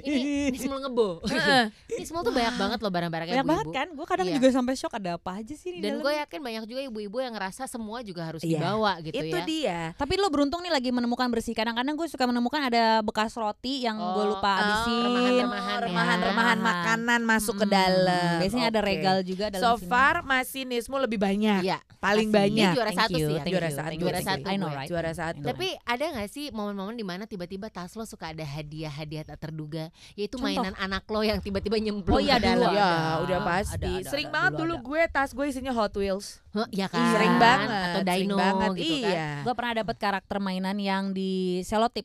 ini 0.00 0.50
Nismul 0.50 0.78
ngebo. 0.80 1.08
Nismul 1.98 2.22
tuh 2.22 2.30
banyak 2.30 2.54
banget 2.56 2.78
loh 2.78 2.90
barang-barangnya 2.90 3.34
Banyak 3.34 3.48
banget 3.48 3.66
kan? 3.72 3.86
Gue 3.90 4.06
kadang 4.06 4.26
Iya. 4.26 4.36
juga 4.36 4.48
sampai 4.50 4.74
shock 4.74 4.94
ada 4.94 5.16
apa 5.16 5.30
aja 5.34 5.50
sih 5.52 5.70
di 5.72 5.78
Dan 5.80 5.98
gue 5.98 6.12
yakin 6.14 6.38
banyak 6.38 6.64
juga 6.64 6.80
ibu-ibu 6.84 7.16
yang 7.18 7.32
ngerasa 7.32 7.66
semua 7.66 7.98
juga 8.00 8.22
harus 8.24 8.38
Iya. 8.40 8.54
dibawa 8.54 8.92
gitu 9.00 9.14
Itu 9.16 9.34
ya. 9.34 9.44
dia. 9.44 9.78
Tapi 9.94 10.14
lo 10.14 10.28
beruntung 10.28 10.60
nih 10.60 10.70
lagi 10.70 10.90
menemukan 10.90 11.26
bersih. 11.28 11.52
Kadang-kadang 11.52 11.94
gue 11.94 12.06
suka 12.06 12.24
menemukan 12.24 12.60
ada 12.62 13.00
bekas 13.00 13.34
roti 13.34 13.82
yang 13.82 13.96
gue 13.96 14.06
Oh, 14.20 14.30
lupa 14.30 14.52
habisin. 14.52 14.94
remahan-remahan 15.42 15.74
ya. 15.74 15.84
remahan-remahan 15.84 16.58
makanan 16.60 17.20
masuk 17.24 17.54
ke 17.56 17.64
Hmm, 17.64 17.74
dalam. 17.74 18.36
Biasanya 18.38 18.66
ada 18.68 18.80
regal 18.80 19.16
juga 19.22 19.50
dalam 19.50 19.62
So 19.64 19.74
sini. 19.74 19.88
far 19.88 20.14
masih 20.22 20.62
Nismul 20.64 21.02
lebih 21.02 21.18
banyak. 21.18 21.62
Iya. 21.62 21.78
Paling 21.98 22.28
banyak. 22.28 22.54
Dia 22.64 22.76
juara 22.76 22.92
satu 22.94 23.16
sih 23.16 23.34
ya. 23.34 23.42
Juara 23.42 23.68
you, 23.68 23.78
satu, 23.90 24.00
juara 24.00 24.20
satu 24.20 24.44
I 24.44 24.54
know 24.54 24.66
gue. 24.66 24.76
right. 24.76 24.88
Juara 24.88 25.12
satu. 25.12 25.40
Tapi 25.42 25.68
ada 25.82 26.04
gak 26.12 26.28
sih 26.28 26.44
momen-momen 26.48 26.92
di 26.92 27.02
mana 27.02 27.24
tiba-tiba 27.24 27.68
tas 27.68 27.92
lo 27.92 28.02
suka 28.02 28.30
ada 28.30 28.42
hadiah-hadiah 28.42 29.24
tak 29.24 29.38
terduga 29.40 29.88
Yaitu 30.12 30.34
Contoh. 30.34 30.48
mainan 30.60 30.74
anak 30.74 31.04
lo 31.06 31.20
yang 31.20 31.38
tiba-tiba 31.38 31.76
nyemplung 31.76 32.14
Oh 32.14 32.20
iya, 32.20 32.36
dalam 32.36 32.66
dulu 32.66 32.74
Ya 32.74 32.84
ada. 32.84 33.22
udah 33.22 33.38
Ada, 33.38 33.48
pasti. 33.48 33.92
ada, 33.96 34.08
Sering 34.08 34.28
ada, 34.28 34.34
banget 34.34 34.50
dulu 34.52 34.60
dulu 34.60 34.74
ada. 34.74 34.84
gue 34.84 35.02
tas 35.10 35.30
gue 35.30 35.46
isinya 35.46 35.72
Hot 35.72 35.94
Wheels. 35.94 36.28
Hah, 36.50 36.68
Iya 36.68 36.86
kan 36.86 37.00
Sering 37.10 37.34
banget. 37.38 37.68
Atau 37.70 38.02
sering 38.02 38.20
dino 38.24 38.36
banget. 38.36 38.70
gitu 38.74 38.94
kan 38.98 39.10
Iya. 39.10 39.28
Gue 39.40 39.54
pernah 39.54 39.72
dapet 39.76 39.96
karakter 39.96 40.36
mainan 40.38 40.76
yang 40.76 41.04
di 41.10 41.32
selotip 41.62 42.04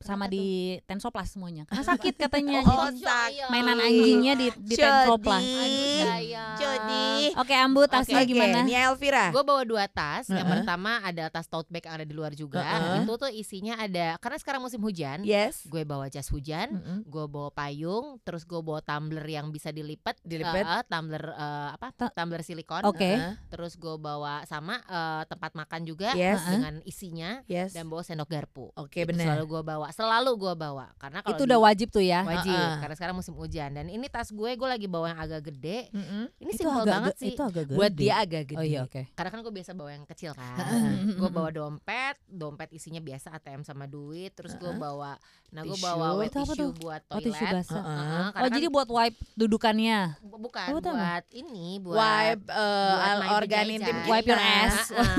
sama 0.00 0.26
di 0.26 0.76
Tensoplas 0.84 1.30
semuanya. 1.30 1.64
Karena 1.64 1.84
sakit 1.86 2.14
katanya. 2.16 2.60
Oh, 2.66 2.88
Jadi 2.88 3.04
sakit. 3.04 3.50
mainan 3.50 3.78
anjingnya 3.78 4.34
di 4.34 4.46
di 4.58 4.74
Tensoplas. 4.74 5.42
Jody. 5.42 6.34
Jody. 6.54 7.08
Oke, 7.36 7.54
Ambu 7.54 7.86
tasnya 7.86 8.20
Oke, 8.20 8.30
gimana? 8.30 8.62
Nia 8.62 8.88
Elvira. 8.88 9.30
Gue 9.30 9.42
bawa 9.42 9.62
dua 9.62 9.84
tas. 9.86 10.26
Yang 10.26 10.38
Heeh. 10.40 10.52
pertama 10.60 11.00
ada 11.00 11.24
tas 11.28 11.46
tote 11.46 11.68
bag 11.68 11.84
yang 11.84 11.94
ada 12.00 12.06
di 12.06 12.14
luar 12.14 12.32
juga. 12.32 12.62
Heeh. 12.62 13.04
Itu 13.04 13.14
tuh 13.16 13.30
isinya 13.30 13.74
ada 13.76 14.16
karena 14.18 14.38
sekarang 14.38 14.60
musim 14.60 14.80
hujan. 14.80 15.22
Yes. 15.22 15.64
Gue 15.66 15.84
bawa 15.84 16.08
jas 16.08 16.28
hujan. 16.30 16.74
Mm-mm. 16.74 16.98
Gue 17.06 17.24
bawa 17.26 17.50
payung, 17.50 18.18
terus 18.22 18.44
gue 18.44 18.60
bawa 18.60 18.80
tumbler 18.80 19.24
yang 19.24 19.48
bisa 19.50 19.70
dilipat, 19.70 20.16
Dilipat. 20.22 20.64
Eh, 20.64 20.82
tumbler 20.88 21.24
eh, 21.32 21.68
apa? 21.74 21.88
Tumbler 22.12 22.42
silikon. 22.42 22.82
Oke. 22.84 23.04
Heeh. 23.14 23.32
Terus 23.50 23.76
gue 23.76 23.96
bawa 23.96 24.44
sama 24.44 24.80
eh, 24.84 25.22
tempat 25.26 25.52
makan 25.54 25.80
juga 25.84 26.12
Yes. 26.14 26.44
dengan 26.46 26.74
isinya 26.84 27.42
Yes. 27.46 27.72
dan 27.72 27.88
bawa 27.88 28.02
sendok 28.02 28.28
garpu. 28.30 28.70
Oke 28.76 29.04
Itu 29.04 29.10
benar. 29.12 29.36
Selalu 29.36 29.44
gue 29.48 29.62
bawa, 29.64 29.83
selalu 29.90 30.30
gue 30.36 30.54
bawa 30.54 30.88
karena 30.94 31.20
kalau 31.20 31.32
Itu 31.32 31.42
di- 31.42 31.48
udah 31.48 31.58
wajib 31.60 31.88
tuh 31.88 32.00
ya. 32.00 32.22
wajib 32.22 32.48
Heeh. 32.50 32.74
karena 32.78 32.94
sekarang 32.94 33.14
musim 33.14 33.34
hujan 33.34 33.70
dan 33.72 33.86
ini 33.86 34.06
tas 34.06 34.28
gue 34.28 34.50
gue 34.50 34.68
lagi 34.70 34.86
bawa 34.86 35.10
yang 35.10 35.20
agak 35.20 35.50
gede. 35.50 35.90
Mm-mm. 35.90 36.30
Ini 36.38 36.50
Itu 36.50 36.60
simpel 36.62 36.80
agak 36.80 36.92
banget 36.94 37.12
ge- 37.12 37.20
sih. 37.20 37.32
Itu 37.32 37.42
agak 37.42 37.64
gede. 37.66 37.76
Buat 37.76 37.92
dia 37.92 38.14
agak 38.16 38.44
gede. 38.46 38.56
Oh 38.56 38.64
iya 38.64 38.80
oke. 38.82 39.02
Karena 39.10 39.28
kan 39.28 39.40
gue 39.40 39.52
biasa 39.52 39.70
bawa 39.72 39.90
yang 39.90 40.04
kecil 40.04 40.32
kan. 40.32 40.56
Gue 41.20 41.30
bawa 41.30 41.50
dompet, 41.50 42.16
dompet 42.24 42.68
isinya 42.70 42.98
biasa 42.98 43.32
ATM 43.32 43.62
sama 43.62 43.84
duit. 43.84 44.32
Terus 44.32 44.54
gue 44.54 44.70
bawa, 44.70 45.16
nah 45.48 45.62
gue 45.62 45.78
bawa 45.78 46.16
wet 46.16 46.30
tissue 46.30 46.72
buat 46.74 47.00
Oh 47.06 47.18
toilet. 47.18 47.26
tisu 47.30 47.44
basah. 47.44 47.74
Heeh. 47.76 47.96
Heeh, 47.96 48.20
Oh 48.20 48.30
karena 48.32 48.48
jadi 48.50 48.66
kan- 48.66 48.74
buat 48.74 48.88
wipe 48.90 49.18
dudukannya. 49.34 49.98
bu- 50.20 50.40
bukan 50.42 50.66
Oh, 50.70 50.80
buat 50.80 51.24
ini 51.30 51.66
buat 51.78 51.96
Wipe 51.96 52.46
uh, 52.48 53.34
organ 53.34 53.66
intim 53.68 53.96
Wipe 54.04 54.26
your 54.26 54.36
kita. 54.36 54.62
ass. 54.62 54.76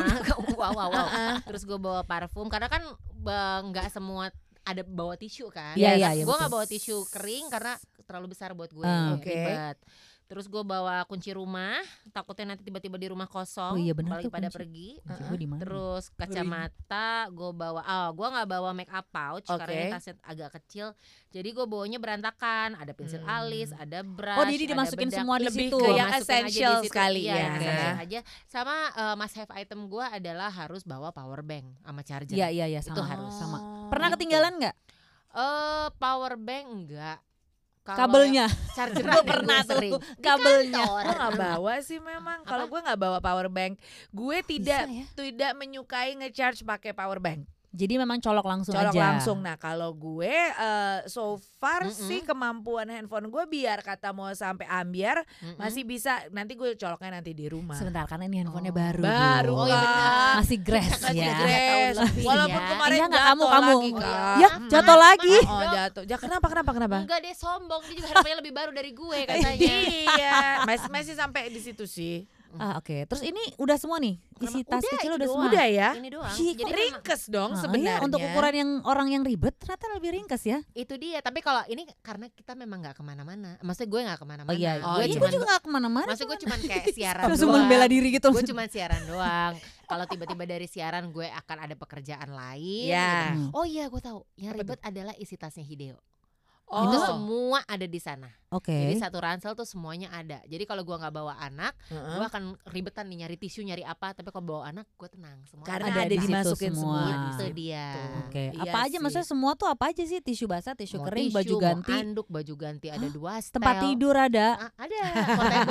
Wow 0.56 0.72
wow 0.72 0.88
wow. 0.88 1.08
Terus 1.44 1.64
gue 1.64 1.76
bawa 1.76 2.02
parfum 2.02 2.48
karena 2.48 2.68
kan 2.68 2.80
nggak 3.66 3.90
semua 3.90 4.32
ada 4.66 4.82
bawa 4.82 5.14
tisu 5.16 5.48
kan. 5.48 5.78
Iya, 5.78 5.94
Yes. 5.94 6.00
iya, 6.02 6.10
iya, 6.12 6.24
gue 6.26 6.34
nggak 6.34 6.50
betul. 6.50 6.58
bawa 6.58 6.66
tisu 6.66 6.98
kering 7.08 7.46
karena 7.48 7.74
terlalu 8.04 8.28
besar 8.34 8.52
buat 8.52 8.70
gue. 8.70 8.84
Ah. 8.84 9.14
Oke. 9.14 9.30
Ribet. 9.30 9.78
Terus 10.26 10.46
gue 10.46 10.60
bawa 10.60 11.06
kunci 11.06 11.30
rumah, 11.32 11.78
takutnya 12.10 12.52
nanti 12.52 12.66
tiba-tiba 12.66 12.98
di 12.98 13.06
rumah 13.06 13.26
kosong. 13.26 13.74
Oh 13.74 13.80
iya, 13.80 13.94
apalagi 13.94 14.26
tuh 14.26 14.34
pada 14.34 14.50
kunci. 14.50 14.58
pergi. 14.58 14.90
Kunci 15.30 15.46
mana? 15.46 15.62
Terus 15.62 16.04
kacamata 16.12 17.10
gue 17.30 17.52
bawa, 17.52 17.82
oh 17.82 18.10
gue 18.12 18.28
nggak 18.34 18.48
bawa 18.50 18.70
make 18.72 18.90
up 18.90 19.06
pouch 19.08 19.46
karena 19.46 19.70
Oke. 19.70 19.78
ini 19.78 19.94
tasnya 19.94 20.14
agak 20.22 20.50
kecil. 20.58 20.88
Jadi 21.30 21.50
gue 21.52 21.66
bawanya 21.66 22.00
berantakan, 22.00 22.74
ada 22.74 22.90
pensil 22.92 23.22
Hmm. 23.22 23.38
alis, 23.38 23.70
ada 23.72 24.02
brush. 24.02 24.40
Oh 24.40 24.46
jadi 24.46 24.66
ada 24.66 24.72
dimasukin 24.74 25.08
bedak. 25.08 25.18
semua 25.20 25.36
di 25.36 25.46
Lebih 25.46 25.62
situ. 25.62 25.78
ke 25.78 25.84
Gua 25.84 25.94
yang 25.94 26.10
aja 26.10 26.18
essential 26.18 26.74
sekali 26.82 27.22
Iya, 27.22 27.30
ya. 27.30 27.38
yang 27.38 27.54
essential 27.56 27.98
aja. 28.00 28.20
Sama 28.46 28.76
uh, 28.92 29.16
must 29.16 29.36
have 29.36 29.52
item 29.52 29.80
gue 29.86 30.02
adalah 30.04 30.50
harus 30.50 30.82
bawa 30.82 31.12
power 31.12 31.42
bank 31.42 31.70
sama 31.80 32.02
charger. 32.02 32.34
Iya 32.34 32.50
iya 32.50 32.66
iya 32.68 32.82
Itu 32.82 32.92
sama. 32.92 33.06
harus. 33.06 33.34
sama. 33.36 33.58
Pernah 33.88 34.10
ketinggalan 34.12 34.58
nggak 34.58 34.76
Eh 35.36 35.88
power 35.94 36.34
bank 36.36 36.66
enggak. 36.66 37.20
Kabelnya? 37.86 38.50
Charger 38.74 39.06
Gue 39.06 39.22
pernah 39.38 39.62
gue 39.62 39.70
tuh 39.70 39.78
sering. 39.78 39.94
kabelnya. 40.18 40.84
Gue 40.90 41.14
gak 41.14 41.38
bawa 41.38 41.74
sih 41.86 42.02
memang. 42.02 42.42
Kalau 42.42 42.66
gue 42.66 42.80
nggak 42.82 42.98
bawa 42.98 43.22
power 43.22 43.46
bank, 43.46 43.78
gue 44.10 44.38
tidak 44.42 44.90
Bisa 44.90 44.98
ya? 44.98 45.06
tidak 45.14 45.52
menyukai 45.54 46.18
ngecharge 46.18 46.66
pakai 46.66 46.98
power 46.98 47.22
bank. 47.22 47.46
Jadi 47.76 47.94
memang 47.96 48.18
colok 48.18 48.46
langsung 48.46 48.72
Colok 48.72 48.90
aja. 48.90 49.02
langsung. 49.12 49.38
Nah 49.38 49.56
kalau 49.56 49.92
gue 49.92 50.32
eh, 50.32 51.00
so 51.06 51.36
far 51.54 51.84
Mm-mm. 51.84 51.92
sih 51.92 52.20
kemampuan 52.22 52.88
handphone 52.88 53.28
gue 53.28 53.44
biar 53.46 53.80
kata 53.80 54.10
mau 54.10 54.32
sampai 54.32 54.64
ambiar 54.66 55.20
Mm-mm. 55.38 55.58
masih 55.58 55.84
bisa. 55.84 56.24
Nanti 56.30 56.54
gue 56.54 56.74
coloknya 56.74 57.12
nanti 57.14 57.32
di 57.32 57.46
rumah. 57.46 57.76
Sebentar 57.76 58.04
karena 58.06 58.26
ini 58.26 58.42
handphonenya 58.42 58.64
Oh. 58.68 58.78
baru. 58.78 59.02
Baru. 59.02 59.54
Oh, 59.54 59.66
iya 59.66 59.78
benar. 59.78 60.34
Masih 60.38 60.58
grass 60.58 61.00
Masih 61.02 61.20
ya. 61.20 61.34
Tahun 61.36 61.94
lebih 62.02 62.24
Walaupun 62.24 62.56
ya. 62.58 62.68
kemarin 62.70 62.96
Iya 62.96 63.06
nggak, 63.06 63.20
jatuh 63.20 63.30
kamu, 63.30 63.44
kamu. 63.46 63.68
lagi 63.68 63.90
Oh, 63.92 64.00
iya. 64.00 64.24
Ya, 64.38 64.50
Mm. 64.56 64.70
jatuh 64.70 64.98
lagi. 64.98 65.36
Oh 65.46 65.64
jatuh. 65.70 66.04
Ya 66.06 66.18
kenapa 66.18 66.46
kenapa 66.48 66.72
kenapa? 66.72 66.98
Enggak 67.02 67.20
deh 67.20 67.36
sombong 67.36 67.82
dia 67.84 67.94
juga 67.94 68.08
harapannya 68.10 68.38
lebih 68.40 68.54
baru 68.54 68.72
dari 68.72 68.92
gue 68.92 69.20
katanya. 69.26 69.76
iya, 70.16 70.34
masih 70.64 70.88
masih 70.88 71.14
sampai 71.14 71.48
di 71.48 71.60
situ 71.60 71.84
sih. 71.84 72.24
Ah 72.58 72.74
oke. 72.76 73.06
Terus 73.06 73.24
ini 73.24 73.42
udah 73.56 73.76
semua 73.76 73.98
nih. 73.98 74.16
Isi 74.38 74.62
Kenapa? 74.62 74.70
tas 74.70 74.82
Udah, 74.82 74.92
kecil 74.94 75.12
udah 75.12 75.20
doang. 75.22 75.32
semua. 75.32 75.48
Udah 75.48 75.66
ya. 75.66 75.90
Ini 75.96 76.10
doang. 76.10 76.34
Jadi 76.36 76.72
Ringkes 76.72 77.22
dong 77.28 77.52
Ah, 77.52 77.60
sebenarnya. 77.60 77.94
iya, 77.94 78.04
untuk 78.04 78.20
ukuran 78.20 78.54
yang 78.54 78.72
orang 78.84 79.08
yang 79.10 79.24
ribet 79.24 79.56
ternyata 79.56 79.86
lebih 79.92 80.10
ringkas 80.14 80.44
ya. 80.44 80.60
itu 80.74 80.94
dia. 80.96 81.20
Tapi 81.20 81.40
kalau 81.40 81.64
ini 81.66 81.84
karena 82.00 82.28
kita 82.28 82.52
memang 82.54 82.82
nggak 82.82 82.96
ke 82.96 83.04
mana-mana. 83.04 83.56
Maksudnya 83.60 83.88
gue 83.88 84.02
nggak 84.04 84.20
ke 84.20 84.26
mana-mana. 84.26 84.50
Oh 84.50 84.56
iya, 84.56 84.72
Oh, 84.78 84.96
gue 84.96 85.06
iya. 85.06 85.16
cuman, 85.16 85.30
juga 85.30 85.46
gak 85.48 85.62
ke 85.62 85.70
mana-mana. 85.70 86.08
maksud 86.10 86.26
gue 86.26 86.40
cuman 86.42 86.60
kayak 86.62 86.86
siaran 86.98 87.24
Harus 87.24 87.40
doang. 87.40 87.54
membela 87.58 87.86
diri 87.86 88.08
gitu. 88.12 88.28
Gue 88.30 88.44
cuman 88.44 88.68
siaran 88.68 89.02
doang. 89.06 89.54
Kalau 89.86 90.06
tiba-tiba 90.06 90.44
dari 90.44 90.66
siaran 90.66 91.10
gue 91.10 91.28
akan 91.28 91.58
ada 91.62 91.76
pekerjaan 91.76 92.30
lain. 92.30 92.88
Ya. 92.88 93.32
Hmm. 93.32 93.48
gitu. 93.48 93.56
Oh 93.56 93.64
iya 93.64 93.86
gue 93.86 94.00
tahu. 94.00 94.20
Yang 94.36 94.52
Apa 94.52 94.60
ribet 94.60 94.80
adalah 94.82 95.14
isi 95.16 95.36
tasnya 95.36 95.62
Hideo. 95.62 95.96
Oh. 96.76 96.84
Itu 96.86 96.98
semua 97.00 97.64
ada 97.64 97.84
di 97.84 97.98
sana. 97.98 98.28
Oke. 98.52 98.72
Jadi 98.72 98.96
satu 98.98 99.18
ransel 99.18 99.52
tuh 99.52 99.64
semuanya 99.64 100.12
ada. 100.12 100.40
Jadi 100.46 100.64
kalau 100.64 100.84
gua 100.84 100.96
nggak 100.98 101.12
bawa 101.14 101.36
anak, 101.38 101.76
Heeh. 101.88 102.16
gua 102.16 102.28
akan 102.28 102.44
ribetan 102.68 103.04
nih 103.06 103.24
nyari 103.24 103.36
tisu, 103.36 103.64
nyari 103.64 103.82
apa. 103.82 104.12
Tapi 104.12 104.28
kalau 104.28 104.46
bawa 104.54 104.70
anak, 104.70 104.88
gue 104.94 105.10
tenang. 105.10 105.40
Semua 105.46 105.64
Karena 105.64 105.88
Ada 105.88 106.02
ada, 106.02 106.08
di 106.08 106.18
situ 106.18 106.28
dimasukin 106.30 106.72
semua. 106.72 107.00
semua. 107.00 107.16
Itu 107.26 107.32
situ. 107.42 107.56
dia. 107.58 107.88
Oke. 108.22 108.44
Iya 108.52 108.62
apa 108.66 108.78
aja 108.82 108.90
sih. 108.90 109.00
maksudnya 109.00 109.28
semua 109.28 109.52
tuh 109.54 109.68
apa 109.68 109.84
aja 109.90 110.04
sih? 110.04 110.20
Tisu 110.20 110.46
basah, 110.46 110.72
tisu 110.74 110.98
Mau 110.98 111.06
kering, 111.06 111.28
tisu, 111.28 111.36
baju 111.36 111.54
mau 111.54 111.64
ganti. 111.66 111.92
anduk, 111.94 112.28
baju 112.28 112.54
ganti, 112.56 112.88
ada 112.88 113.08
dua 113.10 113.32
setel. 113.40 113.56
Tempat 113.58 113.76
tidur 113.82 114.16
ada. 114.16 114.48
Ah, 114.58 114.72
ada. 114.78 115.02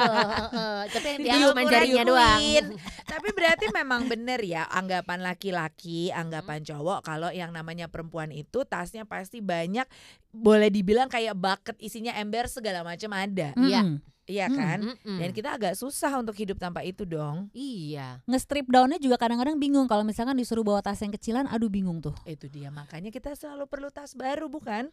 Tapi 0.94 1.08
yang 1.20 1.40
cuma 1.50 1.62
jarinya 1.64 2.02
doang. 2.04 2.40
Tapi 3.12 3.28
berarti 3.30 3.66
memang 3.70 4.06
bener 4.06 4.40
ya 4.40 4.64
anggapan 4.66 5.20
laki-laki, 5.20 6.08
anggapan 6.10 6.56
Hmm. 6.56 6.68
cowok 6.70 6.98
kalau 7.02 7.28
yang 7.28 7.50
namanya 7.50 7.86
perempuan 7.86 8.30
itu 8.30 8.62
tasnya 8.64 9.02
pasti 9.02 9.40
banyak 9.40 9.84
boleh 10.34 10.68
dibilang 10.68 11.06
kayak 11.06 11.38
bucket 11.38 11.78
isinya 11.78 12.10
ember 12.18 12.50
segala 12.50 12.82
macam 12.82 13.10
ada. 13.14 13.54
Iya. 13.54 13.82
Mm-mm. 13.86 14.02
Iya 14.24 14.48
Hmm, 14.48 14.56
kan? 14.56 14.78
Mm-mm. 14.80 15.18
Dan 15.20 15.30
kita 15.36 15.52
agak 15.52 15.76
susah 15.76 16.08
untuk 16.16 16.32
hidup 16.32 16.56
tanpa 16.56 16.80
itu 16.80 17.04
dong. 17.04 17.52
Iya. 17.52 18.24
Nge-strip 18.24 18.64
downnya 18.72 18.96
juga 18.96 19.20
kadang-kadang 19.20 19.60
bingung 19.60 19.84
kalau 19.84 20.00
misalkan 20.00 20.32
disuruh 20.32 20.64
bawa 20.64 20.80
tas 20.80 20.96
yang 21.04 21.12
kecilan, 21.12 21.44
aduh 21.44 21.68
bingung 21.68 22.00
tuh. 22.00 22.16
Itu 22.24 22.48
dia 22.48 22.72
makanya 22.72 23.12
kita 23.12 23.36
selalu 23.36 23.68
perlu 23.68 23.92
tas 23.92 24.16
baru 24.16 24.48
bukan? 24.48 24.88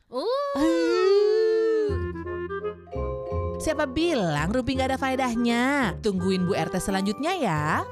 Siapa 3.61 3.87
bilang 3.87 4.51
Rupi 4.51 4.75
nggak 4.75 4.89
ada 4.91 4.99
faedahnya? 4.99 5.95
Tungguin 6.03 6.43
Bu 6.43 6.51
RT 6.51 6.83
selanjutnya 6.83 7.31
ya. 7.39 7.87